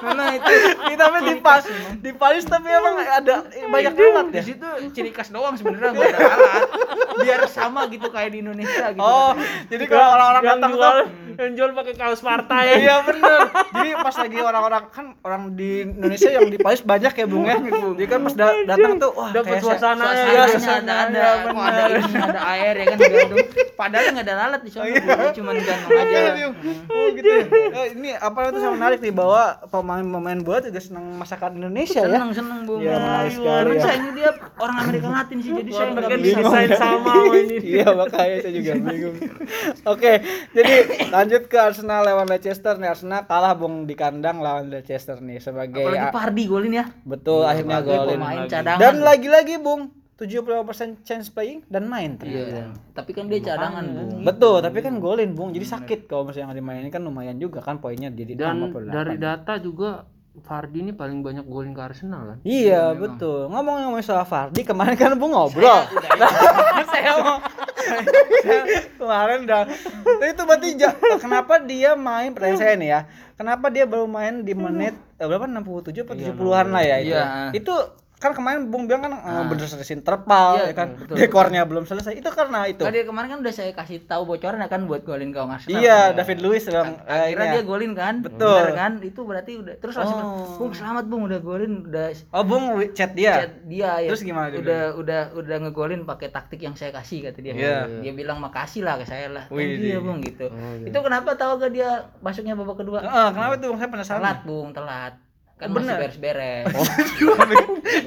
[0.03, 0.51] Memang itu
[0.99, 1.63] tapi di pas
[2.03, 4.43] di Paris tapi emang ada banyak lalat di ya.
[4.43, 6.61] situ ciri khas doang sebenarnya nggak ada alat.
[7.23, 8.99] Biar sama gitu kayak di Indonesia gitu.
[8.99, 9.31] Oh,
[9.71, 13.39] jadi kalau orang-orang datang jual tuh yang jual pakai kaos partai ya Iya bener.
[13.69, 17.59] Jadi pas lagi orang-orang kan orang di Indonesia yang di Paris banyak ya bung ya.
[17.59, 20.23] Jadi kan pas da- datang tuh wah Dapat kayak suasana ya.
[20.25, 21.51] Iya, suasananya ada ada ada
[21.83, 21.89] bener.
[21.99, 23.37] ini ada air ya kan digantung
[23.75, 25.25] padahal nggak ada lalat di sana Bu.
[25.33, 26.47] cuma digantung aja Iya,
[26.87, 27.27] Oh gitu.
[27.27, 27.43] ya.
[27.73, 32.07] Oh, ini apa itu sama menarik nih bahwa pemain-pemain bola juga senang masakan Indonesia ya.
[32.07, 33.81] seneng seneng bu Iya, menarik sekali ya.
[33.81, 36.39] saya ini dia orang Amerika Latin sih jadi saya nggak bisa
[36.77, 39.15] sama ini Iya makanya saya juga bingung.
[39.91, 40.73] Oke, jadi
[41.07, 42.89] lanjut ke Arsenal lawan Leicester nih.
[42.89, 47.79] Arsenal kalah bung di kandang lawan Leicester nih sebagai apalagi Pardi golin ya betul akhirnya
[47.79, 48.17] Sebagai golin.
[48.17, 49.81] pemain cadangan Dan lagi-lagi bung
[50.15, 50.55] 75%
[51.01, 52.39] chance playing dan main ternyata.
[52.39, 56.49] iya tapi kan dia cadangan bu Betul, tapi kan golin bung, jadi sakit kalau misalnya
[56.49, 61.19] nggak dimainin kan lumayan juga kan poinnya jadi dan dari data juga Fardi ini paling
[61.19, 63.47] banyak golin ke Arsenal kan Iya betul.
[63.47, 65.83] Ngomong-ngomong soal Fardi kemarin kan bung ngobrol.
[66.85, 67.64] saya mau saya
[68.99, 69.61] kemarin udah
[70.25, 70.67] itu berarti
[71.21, 73.01] kenapa dia main pertanyaan saya nih ya.
[73.35, 77.11] Kenapa dia baru main di menit eh, berapa 67 atau 70-an lah ya itu.
[77.11, 77.23] Iya.
[77.51, 77.73] Itu
[78.25, 80.87] kan kemarin Bung bilang kan uh, bener selesai terpal Iya, ya kan.
[80.95, 82.13] betul, Dekornya belum selesai.
[82.13, 82.81] Itu karena itu.
[82.81, 85.77] Tadi kemarin kan udah saya kasih tahu bocoran ya kan buat golin gawang Arsenal.
[85.77, 87.53] Iya, David Luiz bilang eh, Akhirnya ya.
[87.53, 88.15] dia golin kan?
[88.19, 88.57] Betul.
[88.57, 88.91] Bener kan?
[88.99, 90.57] Itu berarti udah terus langsung Oh.
[90.57, 93.45] Bung selamat Bung udah golin udah Oh, Bung chat dia.
[93.45, 94.09] chat dia ya.
[94.09, 97.53] Terus gimana dia Udah udah udah ngegolin pakai taktik yang saya kasih kata dia.
[97.53, 97.77] Iya.
[98.01, 99.45] Dia bilang makasih lah ke saya lah.
[99.47, 99.99] Wih, you ya iya.
[99.99, 100.47] Bung gitu.
[100.47, 100.87] Oh, iya.
[100.87, 102.99] Itu kenapa tahu gak dia masuknya babak kedua?
[102.99, 103.77] Heeh, kenapa tuh Bung?
[103.77, 104.21] Saya penasaran.
[104.21, 105.13] Telat Bung, telat.
[105.55, 105.97] Kan Oh, masih bener.
[106.03, 106.65] beres-beres.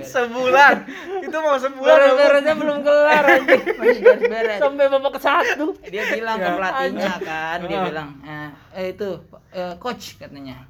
[0.04, 0.74] sebulan.
[1.18, 1.96] itu mau sebulan.
[1.96, 3.62] ya, beres-beresnya belum kelar anjing.
[3.80, 4.58] masih beres-beres.
[4.58, 6.54] sampai babak ke satu Dia bilang ke Ya.
[6.54, 9.08] pelatihnya kan, dia bilang, eh, eh itu
[9.50, 10.68] eh, coach katanya.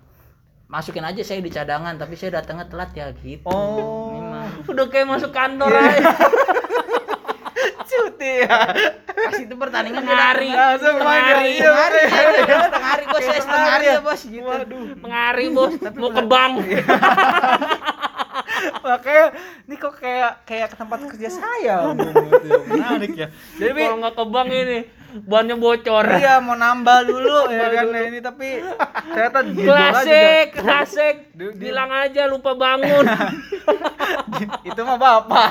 [0.67, 3.49] Masukin aja saya di cadangan, tapi saya datangnya telat ya gitu.
[3.49, 4.15] Oh.
[4.15, 4.69] Memang.
[4.69, 5.83] udah kayak masuk kantor Iya.
[5.83, 6.13] aja
[7.89, 8.59] Cuti ya.
[9.29, 10.09] Pas itu pertandingan hari.
[10.09, 12.09] setengah hari, Iya, setengah hari, iya.
[12.09, 12.29] saya
[12.65, 14.49] setengah hari bos, saya setengah hari ya bos gitu.
[14.49, 14.85] Waduh.
[15.05, 16.53] mengari bos mau ke bank
[18.83, 19.27] Makanya
[19.69, 21.77] ini kok kayak kayak ke tempat kerja saya.
[21.93, 21.99] Bung.
[22.01, 22.49] Gitu.
[22.73, 23.29] Menarik ya.
[23.55, 24.79] Jadi kalau nggak ke bank ini
[25.25, 26.05] bannya bocor.
[26.05, 27.85] Iya mau nambah dulu ya kan?
[27.89, 28.61] nah, ini tapi
[29.09, 30.61] ternyata klasik juga.
[30.61, 31.15] klasik.
[31.33, 33.05] Di- bilang aja lupa bangun.
[34.69, 35.49] Itu mah bapak.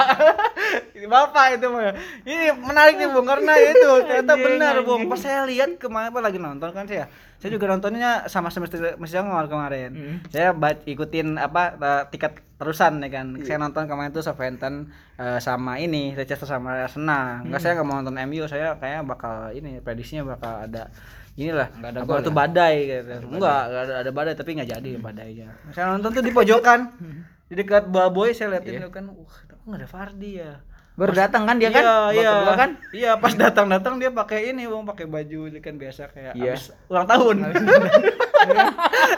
[0.94, 1.94] Ini bapak itu mah.
[2.24, 5.06] Ini menarik nih bung karena itu ternyata benar bung.
[5.10, 7.06] pas saya lihat kemarin apa lagi nonton kan saya
[7.38, 10.18] saya juga nontonnya sama semester semester kemarin kemarin Hmm.
[10.28, 13.46] saya ba- ikutin apa tiket terusan ya kan Iya.
[13.46, 17.46] saya nonton kemarin tuh Southampton eh, sama ini Leicester sama Arsenal Hmm.
[17.46, 20.90] enggak saya nggak mau nonton MU saya kayak bakal ini prediksinya bakal ada
[21.34, 22.36] inilah Nggak ada apa gol itu ya?
[22.36, 26.32] badai gitu enggak nggak ada, ada badai tapi nggak jadi badainya saya nonton tuh di
[26.32, 26.80] pojokan
[27.48, 28.90] di dekat Baboy saya liatin Iya.
[28.90, 30.58] kan wah nggak ada Fardi ya
[30.98, 31.80] Baru datang kan dia kan?
[31.80, 32.70] iya Babak iya kedua kan?
[32.92, 36.52] iya pas datang datang dia pakai ini bang pakai baju ini kan biasa kayak Iya.
[36.52, 37.36] habis ulang tahun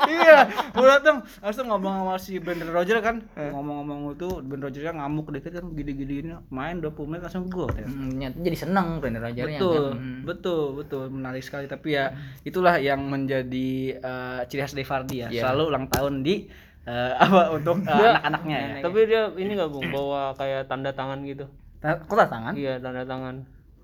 [0.09, 0.37] iya
[0.69, 5.53] gue datang langsung ngomong sama si Brendan Roger kan ngomong-ngomong itu Brendan Rogernya ngamuk dikit
[5.53, 7.85] kan gini-gini ini main 20 menit langsung gol ya.
[7.85, 9.95] Hmm, jadi seneng Brendan Rodgers-nya betul kan?
[9.95, 10.19] Hmm.
[10.25, 12.11] betul betul menarik sekali tapi ya
[12.43, 15.41] itulah yang menjadi eh, ciri khas dari Fardi ya Iya.
[15.45, 16.43] selalu ulang tahun di
[16.83, 18.73] eh, apa untuk eh, Dia- anak-anaknya ya.
[18.81, 21.45] tapi dia ini nggak bung bawa kayak tanda tangan gitu
[21.79, 23.35] Nah, kok tangan iya tanda tangan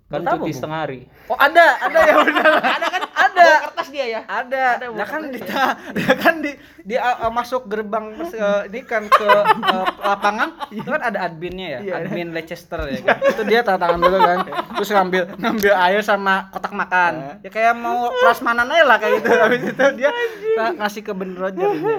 [0.05, 2.51] kan Buat cuti setengah hari Oh ada, ada ya benar.
[2.77, 3.41] ada kan Ada.
[3.41, 4.65] bawa kertas dia ya Ada.
[4.77, 5.39] Ada, Nah kan di
[5.97, 6.51] dia kan di
[6.86, 9.29] dia uh, masuk gerbang uh, ini kan ke
[9.65, 13.17] uh, lapangan itu kan ada adminnya ya, admin Leicester ya kan.
[13.34, 14.39] Itu dia tanda tangan dulu kan.
[14.77, 17.41] Terus ngambil ngambil air sama kotak makan.
[17.41, 19.29] Ya kayak mau prasmanan aja lah kayak gitu.
[19.34, 20.12] Habis itu dia
[20.77, 21.95] ngasih ke Ben Roger ini.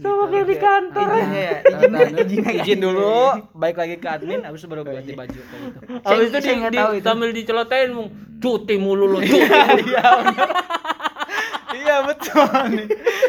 [0.00, 3.16] Sama kayak di kantor izinnya ya Izin, izin izin, izin dulu,
[3.52, 5.78] baik lagi ke admin, habis itu baru ganti baju kayak gitu.
[6.02, 7.04] Habis itu di, di, itu.
[7.04, 8.08] sambil dicelotein mung
[8.40, 9.44] cuti mulu lu cuti
[9.84, 10.48] Iya bener.
[11.70, 12.88] Iya betul nih.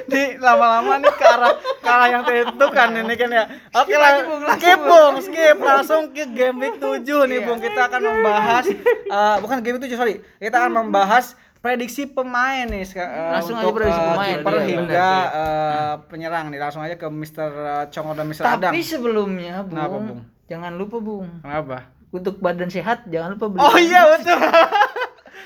[0.09, 3.43] Nih lama-lama nih ke arah ke arah yang tentukan ini kan ya.
[3.77, 4.11] Oke lah,
[4.57, 7.61] skip Bung, skip langsung ke game week 7 nih Bung.
[7.61, 10.15] Kita akan membahas eh, bukan game week 7 sorry.
[10.41, 14.53] Kita akan membahas prediksi pemain nih seka- eh, Langsung aja untuk prediksi eh, pemain, kiper
[14.53, 15.29] iya, hingga bener.
[15.31, 16.59] eh, penyerang nih.
[16.59, 17.49] Langsung aja ke Mr.
[17.87, 18.43] Chongo dan Mr.
[18.43, 18.59] Adam.
[18.67, 20.19] tapi sebelumnya bung, Kenapa, Bung?
[20.45, 21.77] jangan lupa bung Kenapa?
[22.09, 24.39] untuk badan sehat jangan lupa beli Oh iya betul.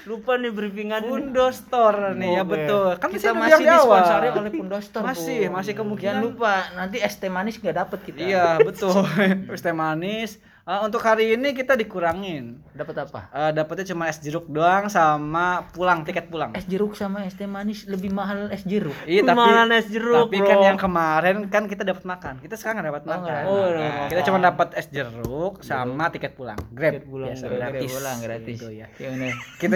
[0.06, 2.52] lupa nih briefingan Fundo Store nih ya Oke.
[2.54, 2.88] betul.
[2.96, 5.54] Kan kita masih disponsori oleh Pundostor Masih, Bung.
[5.56, 6.14] masih kemungkinan.
[6.16, 9.04] jangan lupa nanti es teh manis nggak dapet kita Iya betul.
[9.52, 10.38] Es teh manis.
[10.66, 12.58] Eh, untuk hari ini kita dikurangin.
[12.74, 16.52] dapat apa Eh, dapatnya cuma es jeruk doang sama pulang tiket pulang.
[16.52, 20.26] es jeruk sama es teh manis lebih mahal es jeruk Iya tapi Kemahalan es jeruk,
[20.26, 20.50] tapi bro.
[20.50, 22.42] kan yang kemarin kan kita dapat makan.
[22.42, 23.42] Kita sekarang nggak dapat Oh, makan.
[23.46, 26.58] Oh, Nah, dapat kita cuma dapat es jeruk sama tiket pulang.
[26.68, 26.98] Grab.
[26.98, 27.62] Tiket pulang, Biasa, Grab.
[27.70, 27.92] gratis.
[27.94, 28.88] pulang gratis Gitu ya.
[29.62, 29.76] Kita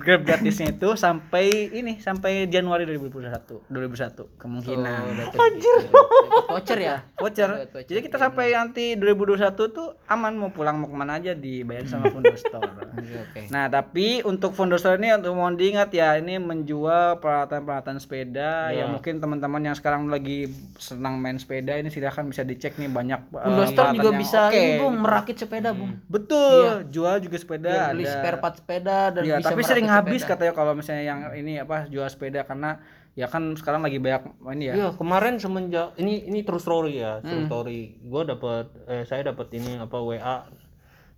[0.00, 3.68] Grab gratisnya itu sampai ini sampai Januari 2021.
[3.68, 5.00] 2021 kemungkinan.
[5.28, 5.78] Anjir.
[5.84, 7.50] Dapat voucher ya voucher.
[7.78, 12.06] Jadi kita sampai nanti 2021 tuh aman mau pulang mau ke mana aja dibayar sama
[12.06, 12.62] Fundo Store.
[13.24, 13.48] Oke.
[13.48, 18.86] Nah tapi untuk Fundo Store ini untuk mohon diingat ya ini menjual peralatan-peralatan sepeda ya
[18.86, 23.42] mungkin teman-teman yang sekarang lagi senang main sepeda ini silahkan bisa dicek nih banyak eh,
[23.42, 24.54] Pundostor peralatan juga yang bisa oke.
[24.54, 28.14] ini bung merakit sepeda bung Betul, jual juga sepeda Biar beli ada.
[28.14, 30.32] spare part sepeda dan Iya, bisa tapi sering habis sepeda.
[30.36, 32.78] katanya kalau misalnya yang ini apa jual sepeda karena
[33.18, 34.74] ya kan sekarang lagi banyak ini ya.
[34.76, 37.98] Iya, kemarin semenjak ini ini true story ya, true story.
[38.04, 40.46] Gua dapat eh saya dapat ini apa WA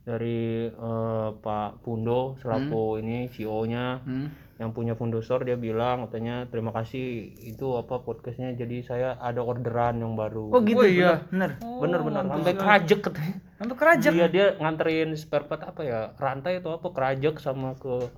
[0.01, 4.33] dari eh, Pak Pundo selaku ini CEO-nya Hmm.
[4.57, 7.05] yang punya Pundo Store dia bilang katanya terima kasih
[7.39, 10.49] itu apa podcastnya jadi saya ada orderan yang baru.
[10.51, 11.25] oh gitu Oh, iya.
[11.27, 13.35] bener Bener-bener sampai kerajek katanya.
[13.57, 14.11] Sampai kerajak.
[14.11, 18.09] Iya dia nganterin spare part apa ya rantai atau apa kerajek sama ke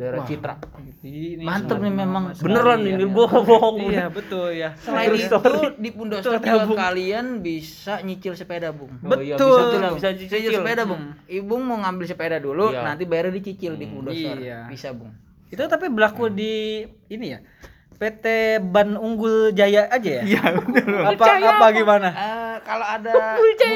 [0.00, 0.54] daerah Citra.
[1.04, 3.76] Ini mantep nih memang Beneran ini gua nggak bohong.
[3.84, 4.72] Iya, betul ya.
[4.80, 5.38] selain itu
[5.76, 9.52] di Pundostor juga kalian bisa nyicil sepeda bung Oh, iya, Betul.
[9.52, 12.80] bisa tuh lah, bisa Nyicil sepeda bung ibu mau ngambil sepeda dulu Iya.
[12.82, 14.64] nanti bayarnya dicicil di Pundostor Iya.
[14.72, 15.12] bisa bung
[15.50, 17.42] Itu tapi berlaku di ini ya.
[18.00, 20.22] PT Ban Unggul Jaya aja ya?
[20.24, 20.40] Iya,
[21.12, 22.08] Apa apa gimana?
[22.08, 23.70] Eh, kalau ada mungkin,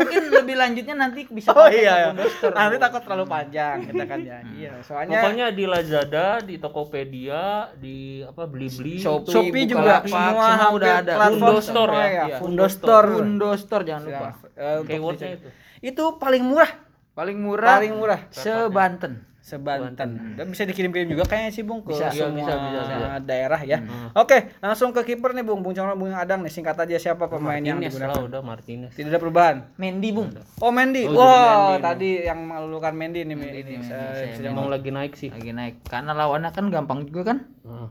[0.00, 2.16] mungkin lebih lanjutnya nanti bisa Oh iya, ya.
[2.16, 4.38] Pundostor, nanti takut terlalu panjang kita kan ya.
[4.56, 10.24] Iya, soalnya Pokoknya di Lazada, di Tokopedia, di apa Blibli, Shopee, Shopee juga Bukalapak, semua,
[10.24, 11.12] semua hampir udah ada.
[11.20, 12.00] Fundo Store ya?
[12.00, 12.08] ya.
[12.08, 12.66] Iya, Fundo
[13.12, 13.84] Fundo Store.
[13.84, 15.48] Jangan lupa untuk keywordnya itu.
[15.84, 16.70] Itu paling murah,
[17.12, 20.36] paling murah paling murah sebanten sebanten.
[20.36, 23.18] Dan bisa dikirim-kirim juga kayaknya sih Bung ke Bisa, semua bisa, bisa, bisa.
[23.20, 23.80] daerah ya.
[24.12, 27.58] Oke, langsung ke kiper nih Bung, Bung Congro, Bung Adang nih singkat aja siapa pemain
[27.58, 28.14] yang Martinez digunakan.
[28.14, 28.92] lah udah Martinez.
[28.92, 29.56] Tidak ada perubahan.
[29.74, 33.86] Mendy bung Oh Mendy, Oh, Mendy, tadi yang melulukan Mendy nih ini, Mendy, Mendy,
[34.34, 35.28] sedang- Emang lagi naik sih.
[35.28, 37.38] lagi naik karena lawannya kan gampang juga kan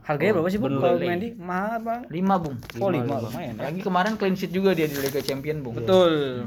[0.02, 1.34] Harganya berapa sih Bung kalau Mendy?
[1.34, 2.00] Mahal bang?
[2.08, 3.54] lima bung Oh lima, lumayan.
[3.54, 3.64] ya.
[3.64, 6.46] lagi kemarin clean sheet juga dia di Liga Champion bung Betul.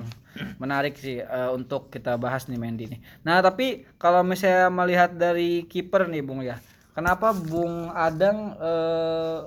[0.61, 3.01] Menarik sih eh, untuk kita bahas nih Mendy nih.
[3.25, 6.57] Nah tapi kalau misalnya melihat dari kiper nih Bung ya,
[6.97, 9.39] kenapa Bung Adang eh,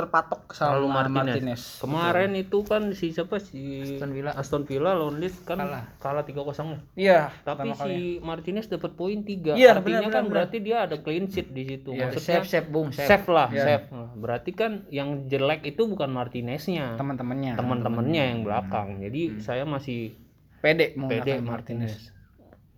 [0.00, 1.24] terpatok sama Selalu Martinez?
[1.28, 1.62] Martinez.
[1.78, 4.30] Kemarin itu kan si siapa si Aston Villa.
[4.32, 5.84] Aston Villa lawan Leeds kan Kalah.
[5.96, 6.78] kalah 3-0 ya.
[6.96, 7.20] Iya.
[7.42, 9.54] Tapi si Martinez dapat poin 3.
[9.54, 11.90] Iya, Artinya benar, kan benar, berarti dia ada clean sheet di situ.
[11.90, 13.64] Iya, Maksudnya save save bung save, save lah, Iya.
[13.64, 13.84] save.
[14.16, 17.54] Berarti kan yang jelek itu bukan Martineznya, teman-temannya.
[17.54, 18.98] teman-temannya yang belakang.
[18.98, 20.16] Jadi saya masih
[20.58, 22.12] Pede mau pede menggunakan Martinez.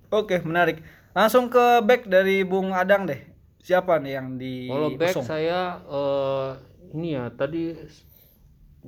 [0.08, 0.78] Oke, menarik.
[1.10, 3.18] Langsung ke back dari Bung Adang deh.
[3.58, 5.24] Siapa nih yang di Kalau back usung?
[5.24, 6.48] saya eh,
[6.92, 7.72] ini ya tadi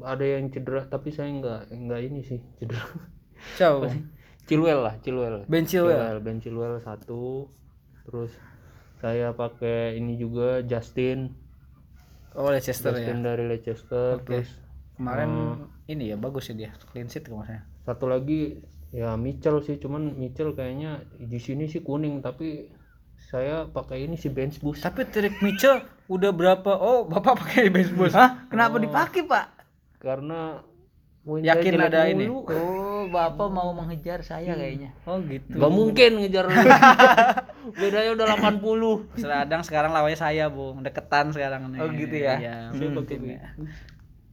[0.02, 2.82] ada yang cedera tapi saya nggak nggak ini sih cedera.
[3.56, 3.88] Siapa?
[4.48, 5.48] Chilwell lah, Chilwell.
[5.48, 6.20] Ben Chilwell.
[6.20, 7.48] Ben Chilwell satu.
[8.04, 8.32] Terus
[9.00, 11.32] saya pakai ini juga Justin,
[12.34, 12.98] Oh, Leicester ya.
[12.98, 14.20] Justin dari Leicester.
[14.20, 14.26] Oke.
[14.42, 14.50] Terus
[14.94, 15.58] Kemarin
[15.90, 16.70] ini ya bagus ya dia.
[16.92, 17.62] Clean sheet kemarin.
[17.82, 18.62] satu lagi
[18.94, 22.70] ya Mitchell sih, cuman Mitchell kayaknya di sini sih kuning tapi
[23.34, 24.78] saya pakai ini si bench boost.
[24.78, 26.70] Tapi Trick Mitchell udah berapa?
[26.70, 28.14] Oh, Bapak pakai bench boost.
[28.14, 28.46] Hah?
[28.46, 29.50] kenapa dipakai pak
[29.98, 30.62] Karena
[31.24, 32.28] Yakin ada ini?
[32.28, 34.92] Oh, Bapak mau mengejar saya kayaknya.
[35.02, 35.50] Oh gitu.
[35.50, 36.44] Gak mungkin ngejar.
[37.80, 39.16] Bedanya udah 80.
[39.16, 40.84] Seradang sekarang lawannya saya, Bung.
[40.84, 41.80] Deketan sekarang nih.
[41.80, 42.34] Oh, gitu ya?
[42.36, 42.92] Iya, Hmm.
[42.92, 43.40] mungkin ya.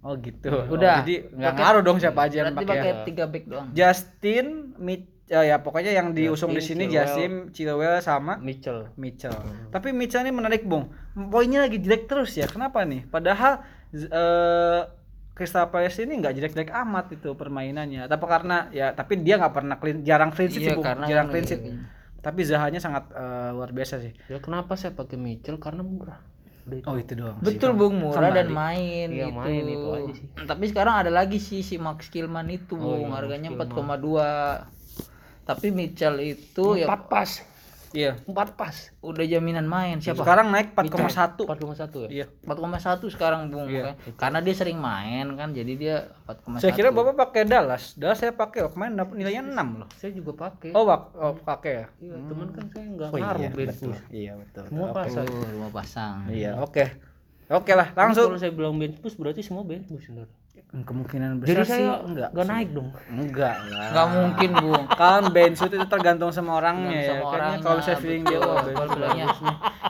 [0.02, 0.52] Oh gitu.
[0.68, 1.00] Udah.
[1.00, 2.76] Oh, jadi nggak ngaruh dong siapa aja yang Berarti pakai.
[2.76, 3.68] pakai tiga back doang.
[3.72, 7.08] Justin, Mitch, ya, ya pokoknya yang diusung di sini Chilwell.
[7.08, 8.92] Justin, Chilwell sama Mitchell.
[8.94, 9.32] Mitchell.
[9.70, 10.92] Tapi Mitchell ini menarik, Bung.
[11.14, 12.46] Poinnya lagi jelek terus ya.
[12.46, 13.08] Kenapa nih?
[13.08, 14.82] Padahal eh
[15.32, 18.06] Crystal Palace ini nggak jelek-jelek amat itu permainannya.
[18.06, 20.86] Tapi karena ya tapi dia nggak pernah clean, jarang clean sheet sih, Iya, Bung.
[20.86, 21.62] karena jarang clean sheet.
[22.22, 24.12] Tapi Zahanya sangat eh, luar biasa sih.
[24.28, 25.58] Ya kenapa saya pakai Mitchell?
[25.58, 26.20] Karena murah.
[26.62, 26.86] Itu.
[26.86, 27.42] Oh itu doang.
[27.42, 27.74] sih, Betul.
[27.74, 28.54] Bung murah dan Kembali.
[28.54, 29.40] main Iya, gitu.
[29.40, 30.28] main itu aja sih.
[30.46, 34.81] Tapi sekarang ada lagi sih si Max Killman itu Oh, Bung, iya, harganya Max 4,2.
[35.42, 37.32] Tapi Mitchell itu ya Empat pas.
[37.92, 38.16] Iya.
[38.24, 38.72] Empat pas.
[39.04, 40.24] udah jaminan main siapa?
[40.24, 41.44] Sekarang naik 4,1.
[41.44, 42.24] 4,1 ya?
[42.24, 42.26] Iya.
[42.48, 43.84] 4,1 sekarang Bung Iya.
[43.84, 43.96] kan?
[44.16, 46.64] Karena dia sering main kan jadi dia 4,1.
[46.64, 48.00] Saya kira Bapak pakai Dallas.
[48.00, 49.90] Dallas saya pakai oh, kemarin dapat nilainya 6 loh.
[49.92, 50.72] Saya juga pakai.
[50.72, 51.86] Oh, wak- oh pakai ya.
[52.00, 53.92] Iya, teman kan saya nggak Oh, ngaruh iya, betul.
[54.08, 54.64] Iya, betul.
[54.72, 55.26] Semua pasang.
[55.28, 56.16] Oh, rumah pasang.
[56.32, 56.86] Iya, oke.
[57.52, 58.32] Oke lah, langsung.
[58.32, 60.32] Kalau saya bilang band push berarti semua band push bener.
[60.72, 62.30] Kemungkinan Jadi besar sih saya enggak.
[62.32, 62.90] nggak naik dong.
[63.12, 63.88] Enggak lah.
[63.92, 64.84] Enggak mungkin Bung.
[64.88, 67.04] Kan bensu itu tergantung sama orangnya ya.
[67.04, 69.28] Sama Kayaknya orangnya, kalau saya feeling dia wah nih.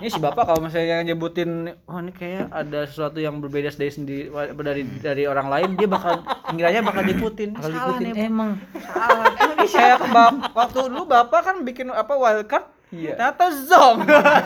[0.01, 1.49] Ini si Bapak kalau misalnya nyebutin
[1.85, 6.25] oh ini kayak ada sesuatu yang berbeda dari sendiri dari dari orang lain dia bakal
[6.49, 7.49] ngiranya bakal diikutin.
[7.53, 9.29] Kalau Salah nih, emang salah.
[9.29, 13.15] Ini saya ke bap- waktu dulu Bapak kan bikin apa wildcard Iya.
[13.15, 13.97] Ternyata zong.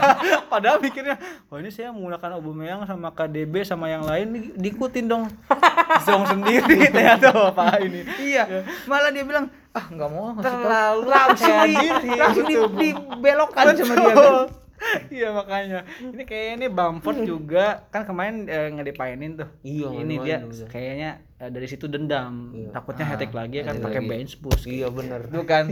[0.54, 1.18] Padahal mikirnya,
[1.50, 5.26] oh ini saya menggunakan Aubameyang sama KDB sama yang lain di- diikutin dong.
[6.06, 8.06] zong sendiri ternyata Bapak ini.
[8.22, 11.76] Iya, malah dia bilang, ah nggak mau ngasih tahu." Terlalu langsung di,
[12.14, 14.34] langsung di, dibelokkan sama dia kan.
[15.10, 15.88] Iya makanya.
[16.04, 19.50] Ini kayaknya ini Bamford juga kan kemarin eh, ngedepainin tuh.
[19.64, 21.10] Iya, Ini dia kayaknya
[21.46, 22.50] eh, dari situ dendam.
[22.52, 22.74] Iya.
[22.74, 24.10] Takutnya hat-trick lagi kan pakai lagi.
[24.10, 24.66] bench boost.
[24.66, 25.30] Iya benar.
[25.30, 25.70] Itu kan.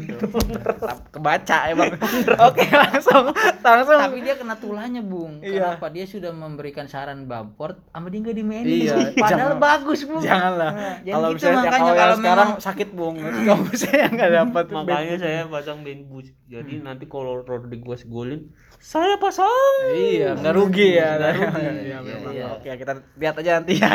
[1.14, 1.92] Kebaca emang.
[2.48, 3.34] Oke, langsung
[3.64, 4.00] langsung.
[4.00, 5.40] Tapi dia kena tulahnya, Bung.
[5.40, 5.74] Iya.
[5.74, 8.68] Kenapa dia sudah memberikan saran Bamford, sama dia nggak dimainin.
[8.68, 10.22] Iya, Padahal jangan- bagus, Bung.
[10.22, 10.72] Janganlah.
[10.74, 13.16] Nah, jangan kalau gitu misalnya makanya kalau, sekarang memang- sakit bung.
[13.20, 16.30] Kalau saya nggak dapat Makanya saya pasang band push.
[16.46, 19.74] Jadi nanti kalau Rodriguez golin, saya pasang.
[19.90, 21.10] Iya, nggak rugi ya.
[21.18, 21.62] Nggak rugi.
[21.64, 22.34] Iya, Iya, memang.
[22.36, 22.46] iya.
[22.54, 23.90] Oke, kita lihat aja nanti ya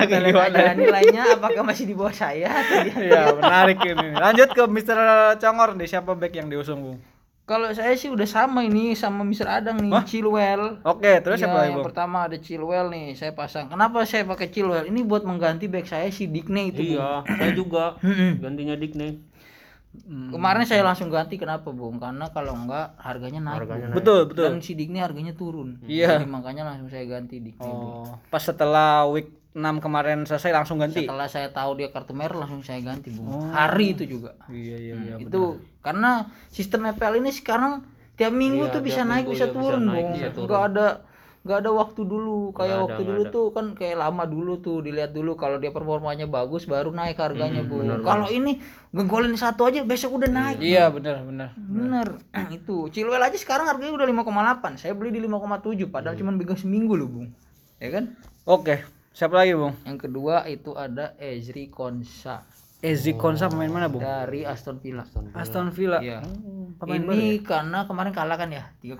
[0.74, 2.48] nilainya apakah masih di bawah saya
[2.98, 4.08] Iya, menarik ini.
[4.10, 4.98] Lanjut ke Mr.
[5.36, 6.98] Congor nih, siapa back yang diusung, Bung?
[7.44, 9.48] Kalau saya sih udah sama ini sama Mr.
[9.48, 10.04] Adang nih, Hah?
[10.04, 10.84] Chilwell.
[10.84, 11.88] Oke, terus Iya, siapa lagi, yang Bung?
[11.88, 13.68] pertama ada Chilwell nih, saya pasang.
[13.68, 14.84] Kenapa saya pakai Chilwell?
[14.84, 16.92] Ini buat mengganti back saya si Digne itu.
[16.92, 17.00] Bung.
[17.00, 17.96] Iya, saya juga
[18.44, 19.24] gantinya Digne.
[19.98, 20.28] Hmm.
[20.28, 21.96] Kemarin saya langsung ganti kenapa, Bung?
[21.96, 23.64] Karena kalau enggak harganya naik.
[23.64, 23.96] Harganya Bung.
[23.96, 24.44] Betul, betul.
[24.44, 25.80] Dan si Digne harganya turun.
[25.88, 26.20] Iya.
[26.20, 27.64] Jadi makanya langsung saya ganti Digne.
[27.64, 28.04] Bung.
[28.04, 31.02] Oh, pas setelah week 6 kemarin selesai langsung ganti.
[31.02, 33.26] Setelah saya tahu dia kartu merah langsung saya ganti, Bung.
[33.28, 33.48] Oh.
[33.48, 34.36] Hari itu juga.
[34.46, 35.14] Iya, iya, iya.
[35.18, 35.42] itu
[35.80, 37.80] karena sistem EPL ini sekarang
[38.14, 40.46] tiap minggu Iya, tuh bisa naik bisa ya bisa turun naik, bung bisa turun.
[40.46, 40.86] nggak ada
[41.38, 43.30] nggak ada waktu dulu kayak ada, waktu dulu ada.
[43.30, 47.62] tuh kan kayak lama dulu tuh dilihat dulu kalau dia performanya bagus baru naik harganya
[47.62, 48.58] Hmm, bung benar, kalau ini
[48.90, 51.54] ngegolin satu aja besok udah naik Iya, benar, benar.
[51.56, 52.08] bener
[52.50, 56.20] itu Chilwell aja sekarang harganya udah 5,8 saya beli di 5,7 padahal Hmm.
[56.20, 57.28] cuma pegang seminggu loh bung
[57.78, 58.12] ya kan
[58.44, 59.74] Oke, siapa lagi, Bung?
[59.82, 62.44] yang kedua itu ada Ezri Konsa
[62.78, 63.98] Ezi Konsa pemain mana, Bung?
[63.98, 65.02] dari Aston Villa
[65.34, 65.98] Aston Villa.
[65.98, 66.22] Iya.
[66.22, 67.18] Oh, pemain baru ya?
[67.18, 68.94] ini karena kemarin kalah kan ya 3-0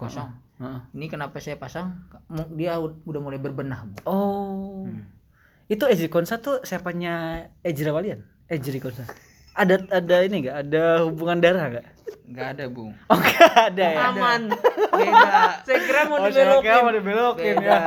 [0.59, 0.81] Heeh.
[0.91, 1.95] Ini kenapa saya pasang?
[2.59, 3.87] Dia ud- udah mulai berbenah.
[3.87, 3.95] Bu.
[4.03, 4.91] Oh.
[4.91, 5.07] Hmm.
[5.71, 8.27] Itu Ezi Konsa tuh siapanya Ejra Walian?
[8.51, 9.07] Ejri Konsa.
[9.59, 10.57] Ada ada ini enggak?
[10.63, 11.87] Ada hubungan darah enggak?
[12.25, 12.93] Nggak ada, Bung.
[13.09, 13.99] Oh, enggak ada ya.
[14.07, 14.41] Aman.
[14.93, 15.65] Beda.
[15.65, 16.79] saya kira mau Oh, saya kira dibelokin.
[16.79, 17.67] mau dibelokin Beda.
[17.67, 17.81] ya.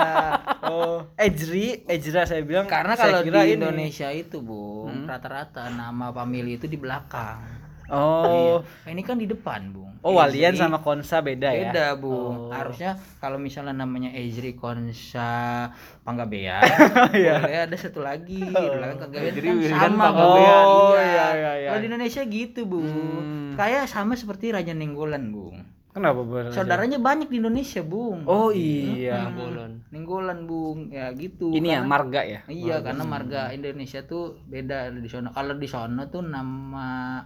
[0.63, 2.65] Oh, Ejri, Ejra saya bilang.
[2.65, 3.53] Karena saya kalau di kira ini.
[3.55, 7.60] Indonesia itu, Bung, rata-rata nama family itu di belakang.
[7.91, 8.63] Oh.
[8.87, 8.91] Iya.
[8.91, 9.91] Ini kan di depan, Bung.
[10.01, 11.69] Oh, Walian Ezri sama Konsa beda, ya.
[11.69, 12.47] beda, Bung.
[12.47, 12.49] Oh.
[12.49, 15.67] Harusnya kalau misalnya namanya Ezri Konsa
[16.01, 16.63] Panggabean,
[17.13, 17.37] Iya.
[17.37, 18.39] boleh ada satu lagi.
[18.39, 20.63] Di belakang Panggabean Ezri kan sama, Panggabean.
[20.65, 21.67] Oh, iya, iya, iya.
[21.69, 22.87] Kalau di Indonesia gitu, Bung.
[22.87, 23.53] Hmm.
[23.53, 25.59] Kayak sama seperti Raja Nenggolan, Bung.
[25.91, 26.49] Kenapa, Bung?
[26.49, 28.23] Saudaranya banyak di Indonesia, Bung.
[28.23, 29.27] Oh, iya.
[29.29, 29.83] Bolan.
[29.91, 30.87] Nenggolan, Bung.
[30.87, 31.51] Ya gitu.
[31.51, 32.39] Ini ya Karena- marga ya.
[32.47, 35.29] Iya, karena marga Indonesia tuh beda di sana.
[35.29, 37.19] Kalau di sana tuh nama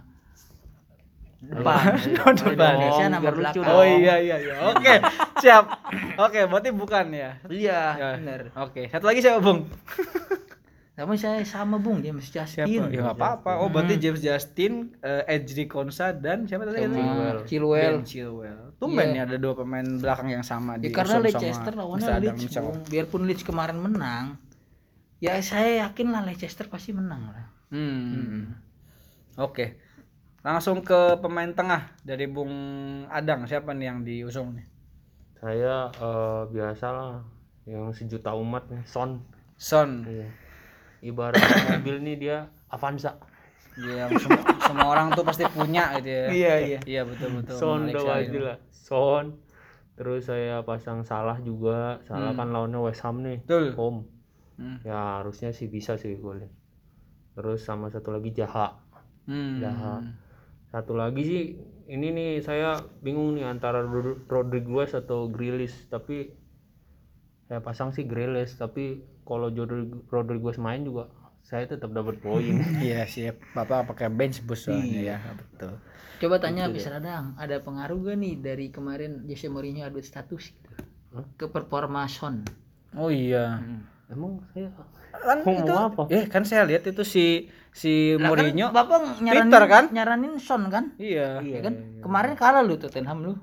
[1.38, 1.82] depan.
[1.94, 2.32] Di Depan.
[2.74, 3.66] Indonesia Dong, nama lucu belakang.
[3.70, 4.54] Oh iya iya iya.
[4.66, 4.94] Oke,
[5.38, 5.64] siap.
[6.16, 7.30] Oke, berarti bukan ya.
[7.44, 8.08] Iya, Ya.
[8.16, 8.40] benar.
[8.58, 9.68] Oke, satu lagi siapa, Bung?
[10.96, 12.64] Sama saya sama, Bung, James Justin.
[12.64, 12.88] Siapa?
[12.88, 13.60] Ya nggak apa-apa.
[13.60, 16.88] Oh, berarti James Justin, eh, Edri Konsa dan siapa tadi?
[16.88, 17.44] Katanya?
[17.44, 18.00] Chilwell.
[18.00, 18.60] Ben Chilwell.
[18.80, 19.24] Tumben Iya.
[19.24, 22.48] ya ada dua pemain belakang yang sama Ya, di karena Leicester lawannya Leeds.
[22.88, 24.40] Biarpun Leeds kemarin menang,
[25.20, 27.44] ya saya yakin lah Leicester pasti menang lah.
[27.68, 28.56] Hmm.
[29.36, 29.76] Oke.
[30.46, 32.54] Langsung ke pemain tengah dari Bung
[33.10, 33.50] Adang.
[33.50, 34.66] Siapa nih yang diusung nih?
[35.42, 37.18] Saya eh, biasa lah
[37.66, 39.26] yang sejuta umat nih, Son.
[39.58, 40.06] Son.
[40.06, 40.30] Iya.
[41.02, 41.42] Ibarat
[41.74, 42.38] mobil nih dia
[42.70, 43.18] Avanza.
[43.74, 46.26] Iya, semua, semua orang tuh pasti punya gitu ya.
[46.30, 46.78] Iya, iya.
[46.86, 47.58] Iya, betul betul.
[47.58, 48.58] Son udah wajib lah.
[48.70, 49.42] Son.
[49.98, 51.98] Terus saya pasang Salah juga.
[52.06, 53.42] Salah kan lawannya West Ham nih.
[53.42, 53.74] Betul.
[53.74, 54.06] Home.
[54.62, 54.78] Hmm.
[54.86, 56.54] Ya harusnya sih bisa sih golin.
[57.34, 58.78] Terus sama satu lagi Jaha.
[59.26, 59.58] Hmm.
[59.58, 60.06] Jaha.
[60.70, 61.42] Satu lagi sih
[61.86, 66.34] ini nih saya bingung nih antara Rod- Rodriguez atau Grealish tapi
[67.46, 69.50] saya pasang sih Grealish tapi kalau
[70.10, 71.10] Rodriguez main juga
[71.46, 72.58] saya tetap dapat poin.
[72.82, 73.38] Iya, siap.
[73.54, 75.18] Bapak pakai bench boost soalnya ya.
[75.38, 75.78] Betul.
[76.16, 80.70] Coba tanya Bisa Radang, ada pengaruh gak nih dari kemarin Jose Mourinho update status gitu?
[81.38, 82.42] Ke performa Son.
[82.98, 83.62] Oh iya.
[84.10, 84.74] Emang saya
[85.18, 86.02] Kan itu apa?
[86.08, 87.26] Eh, kan saya lihat itu si
[87.70, 88.66] si Lah kan Mourinho.
[88.70, 89.84] Bapak nyaranin, Twitter kan?
[89.90, 90.92] nyaranin Son kan?
[90.96, 91.40] Iya.
[91.40, 91.74] Ya kan?
[91.98, 93.34] Kemarin kalah lu Tottenham lu.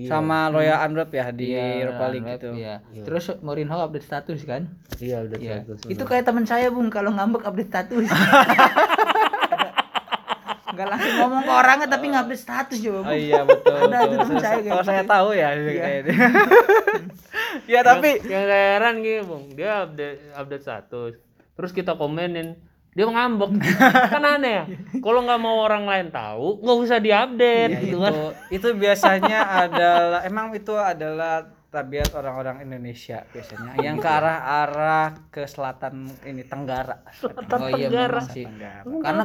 [0.00, 2.50] Sama Royal Antwerp ya di Europa League Lab, gitu.
[2.54, 2.80] iya.
[2.96, 4.72] Terus Mourinho update status kan?
[4.98, 5.60] iya udah Iya.
[5.60, 5.78] status.
[5.86, 8.08] Itu kayak teman saya Bung kalau ngambek update status.
[10.70, 13.18] Enggak langsung ngomong ke orangnya tapi ngupdate status coba Oh Bung.
[13.18, 13.74] iya betul.
[13.76, 15.10] Ada itu teman Saya- Kalau saya gitu.
[15.10, 16.02] tahu ya kayak.
[17.66, 19.44] Ya tapi yang saya heran gitu bung.
[19.50, 21.14] Dia update update status.
[21.52, 22.56] Terus kita komenin.
[22.90, 23.50] Dia ngambek.
[24.12, 24.64] Kan aneh ya.
[24.98, 27.98] Kalau nggak mau orang lain tahu nggak usah diupdate Ya, gitu itu.
[28.00, 28.14] kan.
[28.50, 33.78] Itu biasanya adalah emang itu adalah tabiat orang-orang Indonesia biasanya.
[33.78, 37.06] Yang ke arah arah ke selatan ini Tenggara.
[37.52, 38.42] Oh iya memang sih.
[38.42, 38.82] Tenggara.
[38.82, 39.22] Karena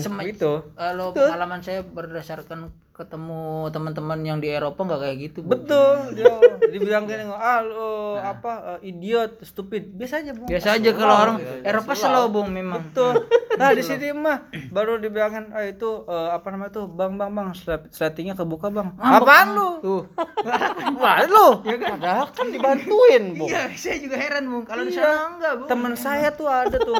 [0.00, 0.72] sem- Itu.
[0.72, 5.40] Kalau pengalaman saya berdasarkan ketemu teman-teman yang di Eropa nggak kayak gitu.
[5.40, 6.44] Betul, yo.
[6.72, 9.96] Dibilang gini, ah lu apa eh, idiot, stupid.
[9.96, 10.48] Biasa aja, Bung.
[10.48, 12.92] Biasa aja kalau orang Eropa slow Bung memang.
[12.92, 13.14] Betul.
[13.52, 17.52] Nah, di sini mah baru dibilangin ah itu eh, apa namanya tuh, Bang, Bang, Bang,
[17.92, 18.96] settingnya kebuka, Bang.
[18.96, 19.68] Apaan lu?
[19.84, 20.02] Tuh.
[21.00, 21.60] Wah, lu.
[21.60, 23.52] Padahal kan dibantuin, Bung.
[23.52, 24.64] Iya, saya juga heran Bung.
[24.64, 25.68] Kalau di sana enggak, Bung.
[25.68, 26.96] temen saya tuh ada tuh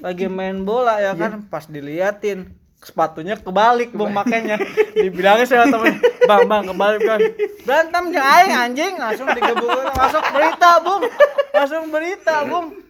[0.00, 2.52] lagi main bola ya kan pas diliatin
[2.86, 4.62] sepatunya kebalik bung makanya.
[4.94, 7.20] Dibilangin sama temen bang bang kebalik kan
[7.66, 8.94] berantem aing anjing.
[8.94, 11.02] Langsung digebuk masuk berita bung.
[11.50, 12.85] Langsung berita bung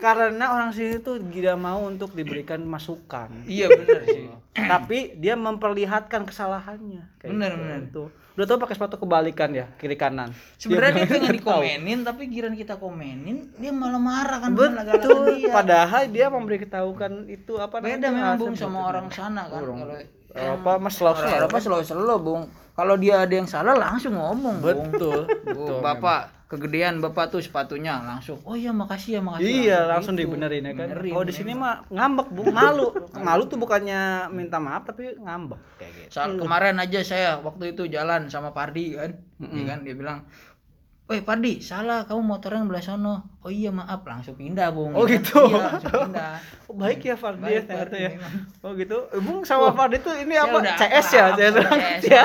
[0.00, 4.26] karena orang sini tuh tidak mau untuk diberikan masukan Iya benar sih.
[4.52, 7.60] tapi dia memperlihatkan kesalahannya Bener, gitu.
[7.60, 7.80] bener.
[7.90, 8.08] Tuh.
[8.30, 12.54] udah tau pakai sepatu kebalikan ya kiri kanan Sebenarnya dia Dia pengen dikomenin, tapi giran
[12.54, 15.36] kita komenin, dia malah marah kan Betul.
[15.36, 15.50] dia.
[15.50, 18.88] Padahal dia memberitahukan itu apa Beda namanya, memang asam Bung sama gitu.
[18.88, 19.60] orang sana kan.
[19.60, 19.96] Orang Kalau
[20.32, 22.42] Eropa mas selalu orang Eropa selalu-selalu Bung.
[22.70, 24.88] Kalau dia ada yang salah langsung ngomong Bung.
[24.88, 25.20] betul.
[25.44, 28.42] Bu, Bapak kegedean Bapak tuh sepatunya langsung.
[28.42, 29.46] Oh iya makasih ya makasih.
[29.46, 30.26] Iya langsung gitu.
[30.26, 30.88] dibenerin ya kan.
[30.90, 32.90] Benerin, Kalau di sini mah ngambek bu, malu.
[33.14, 36.10] malu tuh bukannya minta maaf tapi ngambek kayak gitu.
[36.10, 40.26] Soal kemarin aja saya waktu itu jalan sama Pardi kan, Iya kan dia bilang,
[41.10, 44.92] "Woi Pardi, salah kamu motornya yang belah sono." Oh iya maaf, langsung pindah bung.
[44.92, 45.14] Oh, Ya kan?
[45.16, 45.40] gitu.
[45.42, 46.34] Iya, langsung pindah.
[46.70, 48.10] Oh, baik ya Fardi Baik, ya ternyata ya.
[48.14, 48.34] memang.
[48.62, 48.96] Oh gitu.
[49.18, 50.58] Bung sama Fardi tuh ini Saya apa?
[50.78, 51.48] CS ya, saya.
[51.98, 52.24] CS Ya.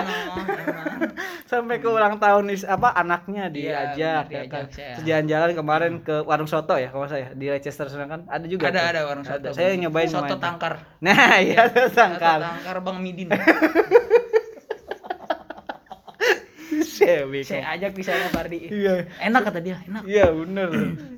[1.46, 3.56] Sampai ke ulang tahun nih apa anaknya Iya,
[3.90, 4.66] diajak ya diajak kan.
[4.70, 4.94] saya.
[4.94, 8.70] Terus Jalan-jalan kemarin ke warung soto ya kalau saya di Leicester sana kan ada juga.
[8.70, 8.86] Ada tuh.
[8.88, 9.48] ada warung soto.
[9.50, 9.82] Saya Bung.
[9.82, 10.74] nyobain soto tangkar.
[11.00, 12.40] Nah, iya soto Soto tangkar.
[12.44, 13.34] tangkar Bang Midin.
[17.10, 17.42] Sewi.
[17.46, 18.60] saya ajak di sana Pardi.
[18.68, 19.06] Iya.
[19.22, 20.04] Enak kata dia, enak.
[20.04, 20.70] Iya bener.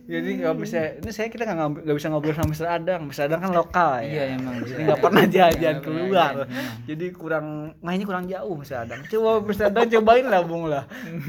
[0.08, 0.80] Jadi nggak bisa.
[1.00, 2.68] Ini saya kita nggak bisa ngobrol sama Mr.
[2.68, 3.02] Adang.
[3.08, 3.28] Mr.
[3.28, 4.08] Adang kan lokal ya.
[4.08, 4.56] Iya, emang.
[4.64, 6.32] Jadi nggak pernah jajan Nggak pernah keluar.
[6.32, 6.48] jajan.
[6.88, 7.46] Jadi kurang
[7.80, 8.76] mainnya kurang jauh Mr.
[8.84, 9.00] Adang.
[9.08, 9.64] Coba Mr.
[9.68, 10.84] Adang cobain lah bung lah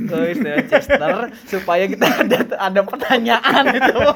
[0.09, 0.19] ke
[0.71, 1.17] Chester
[1.47, 3.97] supaya kita ada ada pertanyaan itu.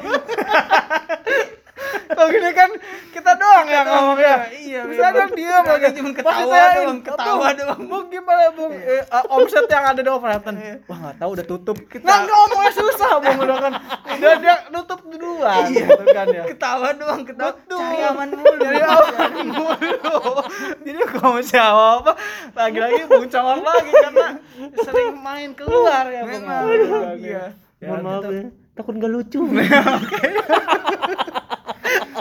[2.23, 2.71] Kalau gini kan
[3.11, 4.47] kita doang yang ngomong ya.
[4.47, 5.11] Iya, Mr.
[5.11, 5.87] Adang diam aja.
[5.91, 8.71] Cuma Pas ketawa doang, ketawa "Bung, doang." Bung gimana bung?
[8.71, 10.55] Eh, uh, omset yang ada di Overhampton.
[10.87, 11.75] Wah nggak tahu udah tutup.
[11.99, 13.73] Nah ngomongnya susah bung udah kan.
[14.07, 15.67] Udah dia nutup duluan.
[15.67, 16.43] Gitu kan ya.
[16.47, 17.59] Ketawa doang, ketawa.
[17.59, 17.79] Betul.
[17.83, 18.63] Cari aman mulu.
[18.63, 20.23] Jadi aman mulu.
[20.87, 22.13] Jadi kalau jawab apa
[22.55, 24.27] lagi-lagi bung congor lagi karena
[24.79, 26.43] sering main keluar ya bung.
[26.47, 27.51] Kan, iya.
[27.83, 28.31] Ya, Mohon maaf gitu.
[28.31, 28.43] ya.
[28.79, 29.43] Takut nggak lucu.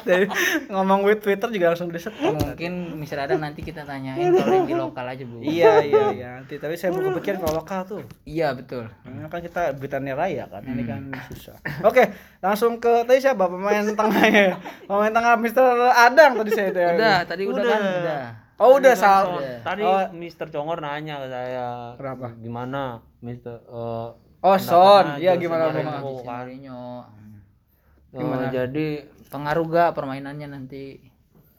[0.03, 0.27] Jadi
[0.69, 2.13] ngomong with Twitter juga langsung diset.
[2.19, 3.25] Mungkin Mr.
[3.25, 5.39] Adam nanti kita tanyain kalau yang di lokal aja, Bu.
[5.41, 6.29] Iya iya iya.
[6.43, 8.03] Nanti tapi saya mau kepikiran kalau lokal tuh.
[8.23, 8.91] Iya, betul.
[9.03, 11.57] Karena kan kita Britania Raya kan, ini kan susah.
[11.87, 12.11] Oke,
[12.43, 14.59] langsung ke tadi siapa pemain tengahnya?
[14.85, 15.65] Pemain tengah Mr.
[15.95, 16.87] Adang tadi saya udah.
[16.95, 17.81] Udah, tadi udah, kan?
[17.81, 18.23] Udah.
[18.63, 19.43] Oh udah salah.
[19.43, 19.59] Udah.
[19.65, 20.07] Tadi Oh.
[20.15, 20.47] Mr.
[20.51, 21.67] Congor nanya ke saya.
[21.99, 22.31] Kenapa?
[22.39, 23.59] Gimana Mr.
[23.59, 24.09] eh,
[24.43, 25.87] Oh Son, iya Jose gimana Mourinho?
[25.87, 26.03] bang?
[26.03, 26.83] Jose Mourinho.
[28.13, 28.87] Eh, jadi
[29.33, 31.11] Pengaruh gak permainannya nanti?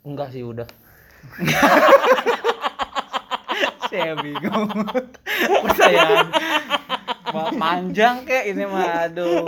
[0.04, 0.68] enggak sih udah.
[3.88, 4.68] saya bingung.
[5.64, 6.28] Percayaan
[7.32, 9.48] Ma- manjang kek ini mah aduh.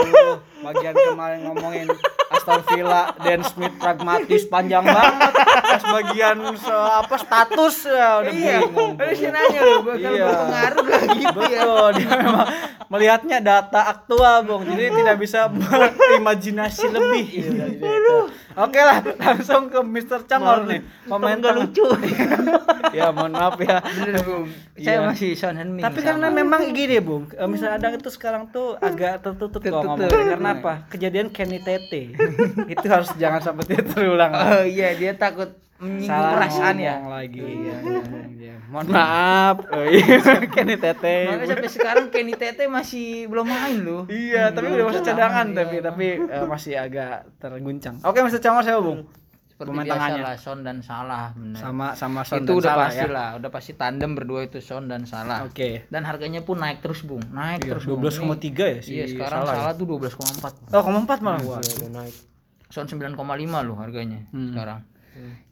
[0.58, 1.88] Bagian kemarin ngomongin
[2.28, 5.32] Aston Villa Dan Smith pragmatis panjang banget.
[5.36, 7.76] Pas bagian se apa status.
[7.86, 8.92] Ya udah bingung.
[8.96, 10.26] Terus nanya bakal Iya.
[10.26, 11.62] berpengaruh gak gitu ya?
[11.62, 12.48] Betul, dia memang
[12.88, 14.64] melihatnya data aktual, Bung.
[14.66, 15.48] Jadi tidak bisa
[16.00, 17.26] berimajinasi lebih.
[17.30, 18.18] gitu.
[18.56, 20.24] Oke lah, langsung ke Mr.
[20.24, 20.80] Cangor nih.
[21.04, 21.84] Komentar lucu.
[22.98, 23.84] ya, mohon maaf ya.
[23.84, 24.48] Bener, Bung.
[24.74, 24.86] Iya.
[24.86, 26.08] Saya masih Son Heung-min Tapi sama.
[26.10, 27.28] karena memang gini, Bung.
[27.30, 27.76] eh, Mr.
[27.76, 30.08] Adang itu sekarang tuh agak tertutup kok ngomongnya.
[30.08, 30.74] Karena apa?
[30.88, 32.16] Kejadian Kenny Tete.
[32.74, 34.32] itu harus jangan sampai tidak terulang.
[34.32, 36.96] Oh iya, dia takut menyinggung perasaan ya.
[36.96, 37.40] ngomong lagi.
[37.44, 38.02] Iya, iya,
[38.32, 38.56] iya.
[38.66, 39.56] Mohon maaf.
[39.70, 40.18] Oh, iya.
[40.48, 41.18] Kenny Tete.
[41.28, 44.04] Makanya sampai sekarang Kenny Tete masih belum main loh.
[44.08, 45.58] Iya, tapi udah masuk cadangan Iya.
[45.58, 48.00] tapi tapi eh, masih agak terguncang.
[48.02, 48.40] Oke, Mr.
[48.46, 49.02] Cangor saya Bung.
[49.48, 50.22] Seperti Pemain biasa tangannya.
[50.22, 51.56] lah Son dan Salah bener.
[51.56, 53.08] Sama sama Son itu dan udah Salah pasti ya.
[53.10, 55.40] lah, udah pasti tandem berdua itu Son dan Salah.
[55.44, 55.88] Oke.
[55.88, 57.24] Dan harganya pun naik terus, Bung.
[57.26, 57.84] Naik Iya, terus.
[57.88, 58.04] Bung.
[58.04, 58.36] 12,3
[58.68, 59.56] ya si Iya, sekarang Salah.
[59.56, 59.80] Salah, ya?
[59.80, 60.54] tuh 12,4.
[60.70, 61.58] Oh, 0,4 malah gua.
[61.58, 62.16] Udah naik
[62.68, 63.16] Son 9,5
[63.64, 64.52] loh harganya Hmm.
[64.52, 64.80] sekarang.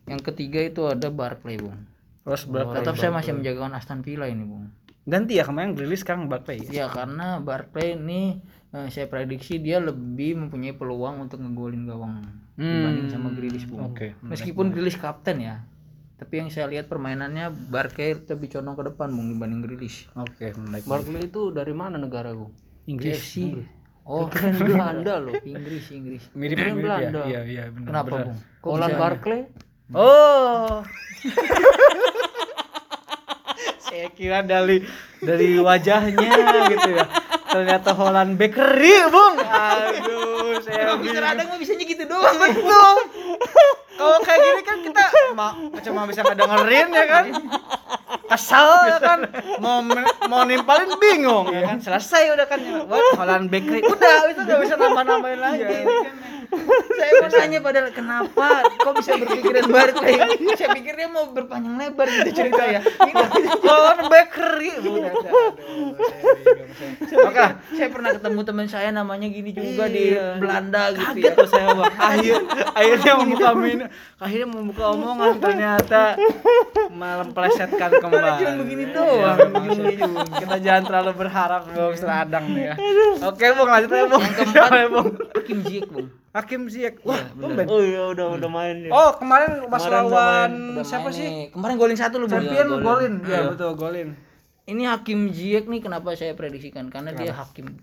[0.03, 1.79] Yang ketiga itu ada Barclay, Bung.
[2.21, 2.75] Terus berapa?
[2.75, 4.67] Tetap saya masih menjagakan Aston Villa ini, Bung.
[5.03, 6.67] Ganti ya kemarin rilis sekarang Barclay ya.
[6.69, 12.19] Ya karena Barclay ini eh, saya prediksi dia lebih mempunyai peluang untuk ngegolin gawang
[12.53, 13.81] dibanding sama Grealish, Bung.
[13.81, 13.89] Hmm.
[13.93, 14.07] Oke.
[14.21, 15.65] Meskipun Grealish kapten ya.
[16.17, 20.07] Tapi yang saya lihat permainannya Barclay lebih condong ke depan, Bung, dibanding Grealish.
[20.13, 20.85] Oke, menarik.
[20.85, 22.53] Barkley itu dari mana negara bu
[22.85, 23.19] Inggris.
[23.19, 23.35] FC.
[24.03, 26.27] Oh, keren Belanda loh Inggris, Inggris.
[26.35, 26.75] Mirip mirip ya.
[26.75, 27.21] Belanda.
[27.23, 27.87] Iya, iya benar.
[27.87, 28.25] Kenapa, benar.
[28.27, 28.39] Bung?
[28.63, 29.41] Holland Barkley
[29.93, 30.81] Oh.
[33.85, 34.81] Saya kira dari
[35.21, 36.33] dari wajahnya
[36.73, 37.05] gitu ya.
[37.45, 39.37] Ternyata Holland Bakery, Bung.
[39.37, 40.32] Aduh,
[40.63, 42.35] Bisa ada nggak bisanya gitu doang.
[42.35, 42.95] Betul.
[43.99, 47.23] Kalau kayak gini kan kita ma- cuma bisa ngedengerin ya kan.
[48.25, 49.19] Kesal ya kan.
[49.59, 49.85] Mau
[50.25, 51.77] mau nimpalin bingung ya kan.
[51.77, 52.59] Selesai udah kan.
[52.89, 53.85] What Holland Bakery.
[53.85, 55.65] Udah itu udah bisa nambah-nambahin lagi.
[56.93, 60.15] Saya mau nanya padahal kenapa kok bisa berpikiran Barclay
[60.53, 63.13] saya pikir dia mau berpanjang lebar gitu cerita ya ini
[63.63, 64.71] Holland Bakery.
[64.83, 65.11] Bukan.
[65.13, 65.95] Aduh,
[67.23, 67.47] saya.
[67.69, 70.37] Oke pernah ketemu teman saya namanya gini juga di Iya.
[70.37, 71.93] Belanda gitu Kaget ya saya bang.
[71.95, 72.35] Akhir,
[72.75, 73.79] akhirnya membuka min,
[74.19, 76.01] akhirnya membuka omongan ternyata
[76.91, 78.29] malam plesetkan kembali.
[78.37, 79.37] cuma begini Iya, doang.
[80.33, 82.75] Kita jangan terlalu berharap bang seradang nih ya.
[83.25, 84.21] Oke bang lanjut aja bang.
[84.21, 86.22] yang keempat ya, bang?
[86.33, 87.05] Hakim Ziyech Hakim Ziyech.
[87.05, 87.61] Wah, bener.
[87.61, 87.65] tumben.
[87.69, 88.91] oh iya udah udah main ya.
[88.91, 91.27] Oh kemarin pas Kemarin lawan siapa main sih?
[91.29, 91.45] nih.
[91.53, 92.41] kemarin golin satu lu Bung.
[92.41, 92.81] Champion golin.
[92.81, 93.13] golin.
[93.21, 93.49] Iya Iya.
[93.53, 94.09] betul golin.
[94.63, 97.77] ini Hakim Ziyech nih kenapa saya prediksikan karena dia hakim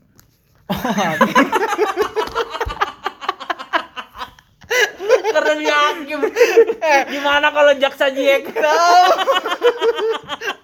[5.31, 6.21] karena dia hakim
[7.09, 8.51] gimana kalau jaksa Jack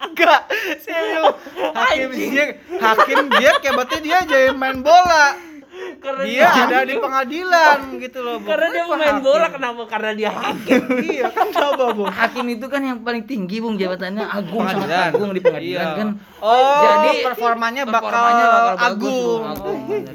[0.07, 0.49] Enggak,
[0.81, 1.37] saya bilang
[1.77, 5.37] Hakim Ziyech, Hakim Ziyech ya berarti dia jadi main bola.
[6.17, 8.37] Karena Dia ada di pengadilan gitu loh.
[8.37, 8.49] Bung.
[8.49, 9.23] karena dia Kenapa main hakim?
[9.23, 13.57] bola kenapa karena dia hakim iya kan coba bung hakim itu kan yang paling tinggi
[13.59, 15.11] bung jabatannya agung sangat Pengadilan.
[15.13, 15.95] agung di pengadilan Iya.
[15.95, 16.09] kan
[16.41, 20.15] oh Jadi, performanya bakal, performanya bakal agung Bung, agung, bener.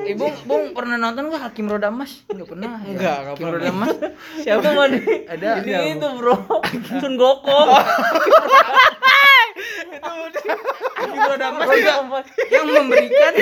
[0.00, 2.20] Eh, bung, bung pernah nonton nggak Hakim Roda Emas?
[2.26, 2.76] Enggak pernah.
[2.78, 2.90] ya?
[2.90, 3.56] Enggak, enggak Hakim pernah.
[3.56, 3.90] Roda Emas.
[4.36, 5.48] siapa mana Ada.
[5.62, 6.36] ini itu bro
[7.00, 7.68] Sun Gokong
[9.98, 11.94] Hakim Roda Emas juga
[12.48, 13.32] yang memberikan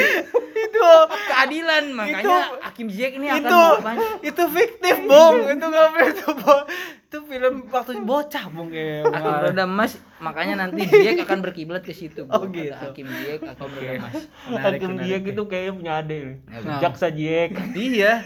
[0.55, 0.87] itu
[1.27, 1.85] keadilan.
[1.91, 4.11] Makanya Hakim Ziyech ini akan itu banyak.
[4.23, 6.65] itu fiktif bung itu nggak itu Bung.
[7.07, 11.93] itu film waktu bocah bung kayak Hakim Roda Emas, makanya nanti Ziyech akan berkiblat ke
[11.93, 12.27] situ.
[12.27, 12.35] Bung.
[12.35, 12.73] Oh, gitu.
[12.73, 14.15] Ada Hakim Ziyech, Hakim Roda Emas.
[14.47, 14.93] Menarik, hakim.
[15.01, 16.81] Jack itu kayaknya punya ade Nah.
[16.81, 18.21] jaksa Jack iya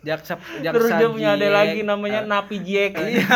[0.00, 1.54] jaksa jaksa terus dia punya ade Ziyech.
[1.54, 3.26] lagi namanya Napi Jack iya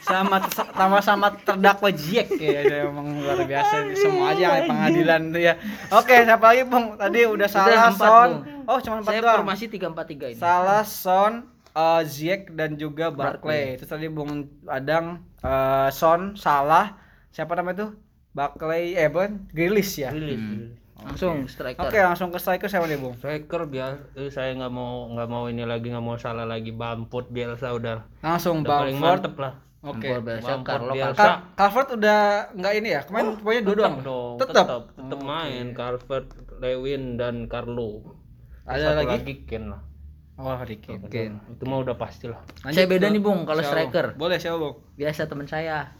[0.00, 0.36] sama
[0.72, 3.92] sama sama terdakwa Jack ya dia emang luar biasa.
[3.92, 5.54] Semua aja di pengadilan tuh ya.
[5.90, 6.96] Oke siapa lagi bung?
[6.96, 8.30] Tadi udah salah empat, Son.
[8.40, 8.66] Bung.
[8.66, 10.36] oh cuma empat Saya formasi 343 ini.
[10.36, 11.32] salah Son
[11.72, 13.76] uh, Ziyech dan juga Barclay.
[13.76, 14.30] Itu tadi bung
[14.64, 16.96] Adang uh, Son salah.
[17.28, 17.90] Siapa namanya tuh?
[18.30, 20.10] Barclay eh bukan Grealish ya?
[20.10, 20.78] Rilis, Hmm.
[21.02, 21.82] Langsung striker.
[21.82, 23.18] oke langsung ke striker siapa nih bung?
[23.18, 26.70] Striker biar eh, saya nggak mau nggak mau ini lagi nggak mau salah lagi.
[26.70, 28.06] Bamford Bielsa udah.
[28.20, 29.18] Langsung udah paling Bamford.
[29.18, 29.54] mantep lah
[29.84, 30.92] oke biasa, Bamford Carlo.
[31.12, 32.20] Ka- Calvert udah
[32.52, 36.26] nggak ini ya kemarin pokoknya dua doang dong tetap tetap tetap main Calvert
[36.56, 38.14] Lewin dan Carlo
[38.62, 39.42] Ada Satu lagi?
[39.42, 39.82] Ken lah
[40.34, 41.28] oh Ricky Oke.
[41.28, 44.14] itu mah udah pasti lah Saya beda nih, Bung, kalau striker.
[44.14, 45.92] boleh siapa bung Biasa teman saya.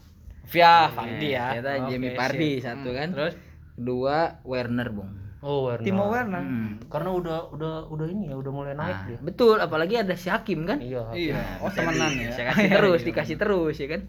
[0.44, 2.18] Via Fardi ya Ternyata Oke, Jamie sip.
[2.18, 3.08] Vardy satu Hmm, kan.
[3.12, 3.34] terus
[3.72, 5.10] Kedua Werner, Bung.
[5.42, 5.82] Oh, Werner.
[5.82, 6.38] Timo Werner.
[6.38, 6.78] Hmm.
[6.86, 9.18] Karena udah udah udah ini ya, udah mulai naik Nah, dia.
[9.18, 10.78] betul, apalagi ada si Hakim kan?
[10.78, 11.02] Iya.
[11.10, 12.30] Iya, oh temenan ya.
[12.30, 14.00] Saya kasih terus, dikasih terus ya kan?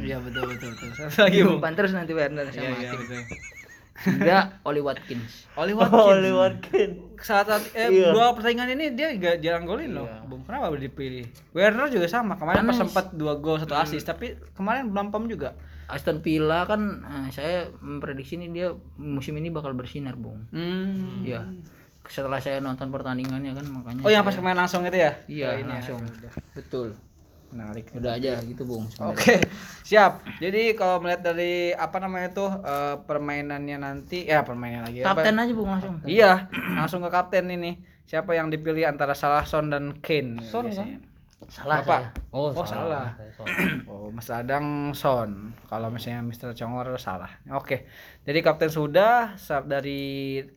[0.00, 0.88] Iya betul betul betul.
[0.96, 1.44] Satu lagi.
[1.44, 3.00] Umpan terus nanti Werner sama Iya iya Hakim.
[3.06, 3.20] betul.
[4.00, 5.44] Hingga Oli Watkins.
[5.60, 6.32] Oli Oh, Watkins.
[6.32, 6.96] Watkins.
[7.20, 8.16] Saat saat eh Iya.
[8.16, 10.08] dua pertandingan ini dia gak jarang golin loh.
[10.08, 10.24] Iya.
[10.24, 11.28] Bung kenapa dipilih?
[11.52, 12.40] Werner juga sama.
[12.40, 15.52] Kemarin pas sempat dua gol satu assist tapi kemarin belum pom juga.
[15.90, 20.46] Aston Villa kan eh, saya memprediksi ini dia musim ini bakal bersinar, Bung.
[20.50, 21.22] Hmm.
[21.22, 21.46] Iya.
[22.06, 25.12] Setelah saya nonton pertandingannya kan makanya Oh yang pas kemarin langsung itu ya?
[25.26, 25.74] Iya, ini ya.
[25.78, 26.00] langsung.
[26.00, 26.32] Udah.
[26.54, 26.88] Betul.
[27.50, 27.90] Menarik.
[27.92, 28.86] Udah aja gitu, Bung.
[29.02, 29.42] Oke,
[29.82, 30.22] siap.
[30.38, 35.02] Jadi kalau melihat dari apa namanya tuh eh, permainannya nanti, ya permainan lagi.
[35.02, 35.94] apa- Kapten aja, Bung, langsung.
[36.06, 36.46] Iya,
[36.78, 37.74] langsung ke kapten ini.
[38.06, 40.42] Siapa yang dipilih antara Salah, Son dan Kane?
[40.42, 40.98] Son, biasanya?
[41.48, 42.00] Salah Bapak.
[42.12, 42.30] saya.
[42.30, 43.16] Oh, Oh, salah.
[43.32, 43.48] Salah.
[43.90, 45.56] Oh, Mas Adang Son.
[45.64, 46.52] Kalau misalnya Mr.
[46.52, 47.30] Congor salah.
[47.50, 47.88] Oke.
[48.22, 49.34] Jadi kapten sudah,
[49.64, 50.00] dari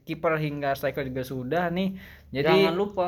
[0.04, 1.96] kiper hingga striker juga sudah nih.
[2.30, 3.08] Jadi Jangan lupa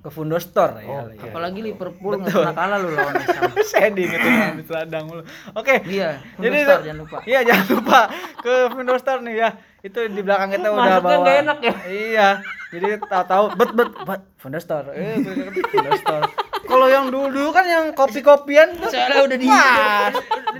[0.00, 1.06] ke Fundo Store ya.
[1.06, 1.14] Oke.
[1.14, 1.28] ya.
[1.28, 3.14] Apalagi Liverpool nggak pernah kalah lu lawan.
[3.70, 4.76] Saya diingetin sama Mr.
[4.82, 5.22] Adang mulu.
[5.54, 5.74] Oke.
[5.86, 7.18] Iya, Jadi Jadi jangan lupa.
[7.22, 7.98] Iya jangan lupa
[8.40, 9.48] ke Fundo Store nih ya.
[9.80, 11.20] Itu di belakang kita udah Masuknya bawa.
[11.22, 11.74] nggak enak ya?
[11.86, 12.28] Iya.
[12.70, 14.88] Jadi tahu-tahu bet bet bet Fundo Store.
[14.90, 15.20] Eh
[15.68, 16.26] Fundo Store.
[16.60, 19.48] Kalau yang dulu kan yang kopi-kopian tuh Soalnya udah di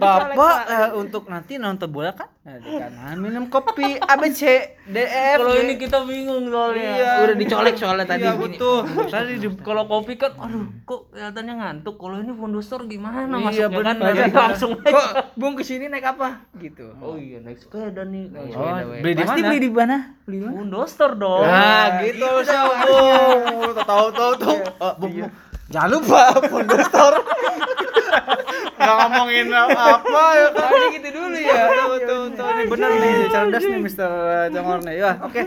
[0.01, 4.43] Bapak eh, untuk nanti nonton bola kan nah, di kanan minum kopi A B C
[4.89, 6.91] D E F Kalau ini kita bingung soalnya.
[6.97, 7.13] Iya.
[7.23, 8.43] Udah dicolek soalnya tadi Iya gini.
[8.57, 8.79] betul.
[9.07, 11.95] Tadi di Kalau kopi kan, aduh, kok kelihatannya ngantuk.
[11.95, 13.97] Kalau ini Fundustor gimana Iya, masuknya kan?
[14.01, 14.15] benar.
[14.17, 14.95] Nanti langsung naik.
[14.95, 16.43] Kok Bung ke sini naik apa?
[16.59, 16.91] Gitu.
[16.99, 18.25] Oh iya, naik sepeda nih.
[18.35, 19.47] Naik Oh, sepeda, beli di Pasti mana?
[19.47, 19.97] beli di mana?
[20.27, 20.53] Beli mana?
[20.59, 21.45] Fundustor dong.
[21.47, 23.41] Nah, gitu sambung.
[23.79, 24.59] Tahu tahu tuh.
[24.81, 25.31] Oh, Bung, Bung.
[25.71, 27.19] Jangan lupa Fundo Store.
[28.81, 30.71] Nggak ngomongin apa ya kan.
[30.73, 31.63] Tadi gitu dulu ya.
[31.69, 32.47] Betul betul betul.
[32.51, 34.11] Ini benar nih, cerdas nih Mister
[34.51, 34.95] Jongor nih.
[34.99, 35.43] Ya, oke.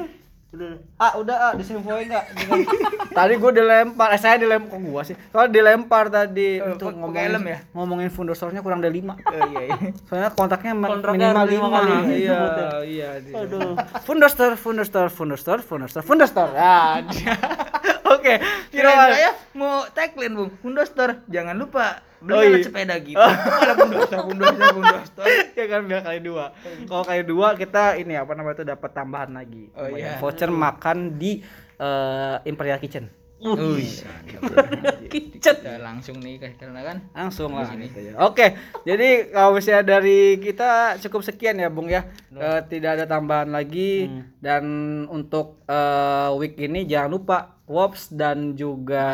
[1.01, 2.29] Ah, udah ah, disinfoin enggak?
[3.17, 5.17] tadi gua dilempar, eh saya dilempar kok gua sih.
[5.33, 7.59] Soalnya dilempar tadi Eh, untuk ngomongin ya?
[7.73, 9.17] ngomongin Store-nya kurang dari 5.
[9.17, 9.77] Oh iya iya.
[10.05, 12.39] Soalnya kontaknya Kontraknya minimal lima 5 kali Iya,
[12.85, 13.09] iya.
[13.33, 13.73] Aduh.
[14.05, 16.53] Fundo Store, Fundo Store, Fundo Store,
[18.13, 18.33] Oke,
[18.69, 20.51] kira saya mau tagline Bung.
[20.61, 21.25] Fundo Store.
[21.27, 22.63] Jangan lupa beli Oh, iya.
[22.63, 23.19] sepeda gitu.
[24.07, 25.27] Store, Fundo Store, Fundo Store.
[25.53, 26.45] ya kan biar kali dua.
[26.87, 29.67] Kalau kali dua kita ini apa namanya itu dapat tambahan lagi.
[29.75, 30.21] Oh, iya.
[30.21, 31.41] Voucher makan di
[31.77, 33.09] eh, Imperial Kitchen.
[33.43, 33.91] Wih.
[35.11, 35.59] Kicet.
[35.59, 36.97] Kita langsung nih karena kan.
[37.11, 38.15] Langsung lah gitu ya.
[38.23, 38.55] Oke,
[38.87, 42.07] jadi kalau misalnya dari kita cukup sekian ya Bung ya.
[42.31, 44.07] Eh, tidak ada tambahan lagi
[44.39, 44.63] dan
[45.11, 47.37] untuk eh, week ini jangan lupa
[47.73, 49.05] Wops dan juga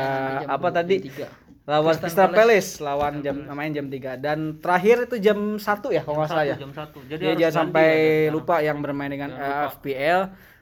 [0.43, 1.07] Jam apa tadi?
[1.07, 1.47] 23.
[1.69, 2.69] lawan Crystal Crystal Palace.
[2.83, 5.63] Lawan jam main jam 3 dan terakhir itu jam 1
[5.95, 6.55] ya kalau nggak salah ya.
[6.59, 6.99] Jam satu.
[7.07, 7.87] Jadi Jadi jangan sampai
[8.27, 10.21] ya, lupa yang bermain dengan eh, FPL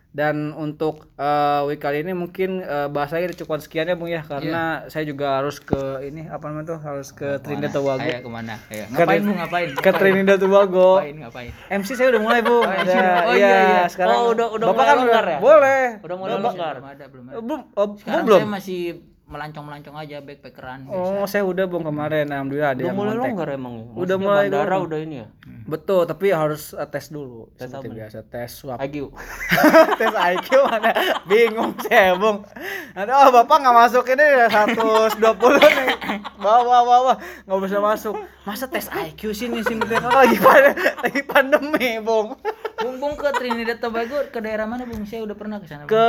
[0.09, 4.87] dan untuk eh, week kali ini mungkin eh, bahasanya cukup sekian ya Bung ya karena
[4.87, 8.01] saya juga harus ke ini apa namanya tuh harus ke Trinidad Tobago.
[8.01, 8.55] Ayo ke mana?
[8.67, 8.89] Ayo.
[8.89, 9.37] Ngapain Bung?
[9.37, 9.69] Ngapain?
[9.75, 10.89] Ke Trinidad Tobago.
[10.97, 11.15] Ngapain?
[11.19, 11.51] Ngapain?
[11.75, 12.65] MC saya udah mulai Bung.
[12.65, 12.89] MC.
[12.89, 13.83] Ada- Oh, iya, iya.
[13.87, 14.15] sekarang.
[14.15, 15.39] Oh, udah- udah Bapak mulai kan longgar ya?
[15.39, 15.83] Boleh.
[15.99, 16.75] Udah mulai longgar.
[16.75, 17.35] Belum ada, belum ada.
[17.37, 18.39] Belum, oh, Sekarang belum.
[18.39, 18.81] saya masih
[19.27, 20.87] melancong-melancong aja backpackeran.
[20.87, 23.23] Oh, saya udah Bung kemarin alhamdulillah ada Udah yang mulai kontak.
[23.27, 23.73] longgar emang.
[23.73, 23.83] ya?
[23.83, 24.87] Udah Maksudnya mulai bandara longgar.
[24.87, 25.27] udah ini ya.
[25.67, 27.51] Betul, tapi harus eh, tes dulu.
[27.53, 27.97] Tes seperti apa nih?
[27.99, 28.77] biasa, tes swab.
[28.79, 28.95] IQ.
[29.99, 30.91] tes IQ mana
[31.25, 32.39] bingung saya bung
[32.93, 35.89] nanti oh bapak nggak masuk ini 120 nih
[36.37, 37.13] bawa bawa bawa
[37.43, 40.71] nggak bisa masuk masa tes IQ sini sini Kan lagi pada
[41.03, 42.33] lagi pandemi bung
[42.77, 45.01] Bung Bung ke Trinidad Tobago ke daerah mana Bung?
[45.01, 45.83] Saya udah pernah ke sana.
[45.83, 46.05] Ke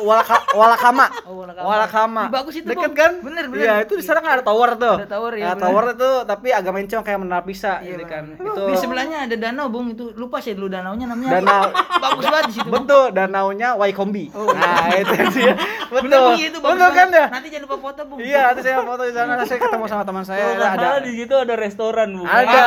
[0.00, 1.66] Walaka, Walakama Oh, Walakama.
[1.66, 2.94] Walakama Ih, bagus itu, deket Bung.
[2.94, 3.60] kan Bener, bener.
[3.60, 6.48] iya itu di sana kan ada tower tuh Ada tower, ya, Nah, tower itu tapi
[6.50, 10.10] agak mencong kayak menara pisah Iya, gitu kan itu Di sebelahnya ada danau Bung itu
[10.14, 11.30] lupa saya dulu danaunya namanya.
[11.36, 11.64] danau
[12.04, 12.68] bagus banget di situ.
[12.68, 15.52] Betul danaunya Waikombi nah itu dia
[15.86, 18.18] betul Bener Bung itu bagus betul kan ya Nanti jangan lupa foto Bung.
[18.18, 19.32] Iya, nanti saya foto di sana.
[19.42, 20.44] Saya ketemu sama teman saya.
[20.56, 22.60] Ada, di situ ada restoran Bung, ada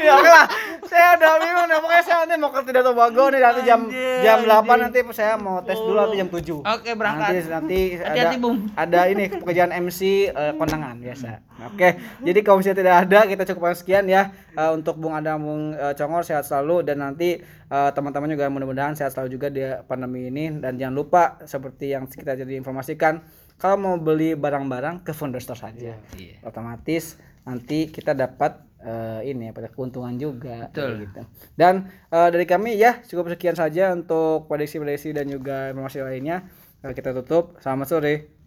[0.00, 0.46] Ya oke lah.
[0.88, 1.78] Saya udah bingung nih.
[1.78, 3.80] Pokoknya saya nanti mau ke Tidak Tobago nih nanti jam
[4.24, 4.78] jam 8 anjir.
[4.80, 6.64] nanti saya mau tes dulu nanti jam 7.
[6.64, 7.28] Oke, berangkat.
[7.30, 8.28] Nanti nanti ada
[8.74, 10.00] ada ini pekerjaan MC
[10.32, 11.30] eh, kondangan biasa.
[11.68, 11.88] Oke.
[12.24, 15.94] Jadi kalau misalnya tidak ada kita cukupkan sekian ya Eh, untuk Bung Adam Bung eh,
[15.94, 17.38] Congor sehat selalu dan nanti
[17.70, 22.34] teman-teman juga mudah-mudahan sehat selalu juga di pandemi ini dan jangan lupa seperti yang kita
[22.34, 23.22] jadi informasikan
[23.60, 26.00] kalau mau beli barang-barang ke Founder Store saja.
[26.16, 26.40] Iya.
[26.48, 31.04] Otomatis nanti kita dapat eh, ini ya pada keuntungan juga Betul.
[31.04, 31.20] gitu.
[31.60, 36.48] Dan eh, dari kami ya cukup sekian saja untuk prediksi-prediksi dan juga informasi lainnya.
[36.80, 37.60] Eh, kita tutup.
[37.60, 38.39] Selamat sore.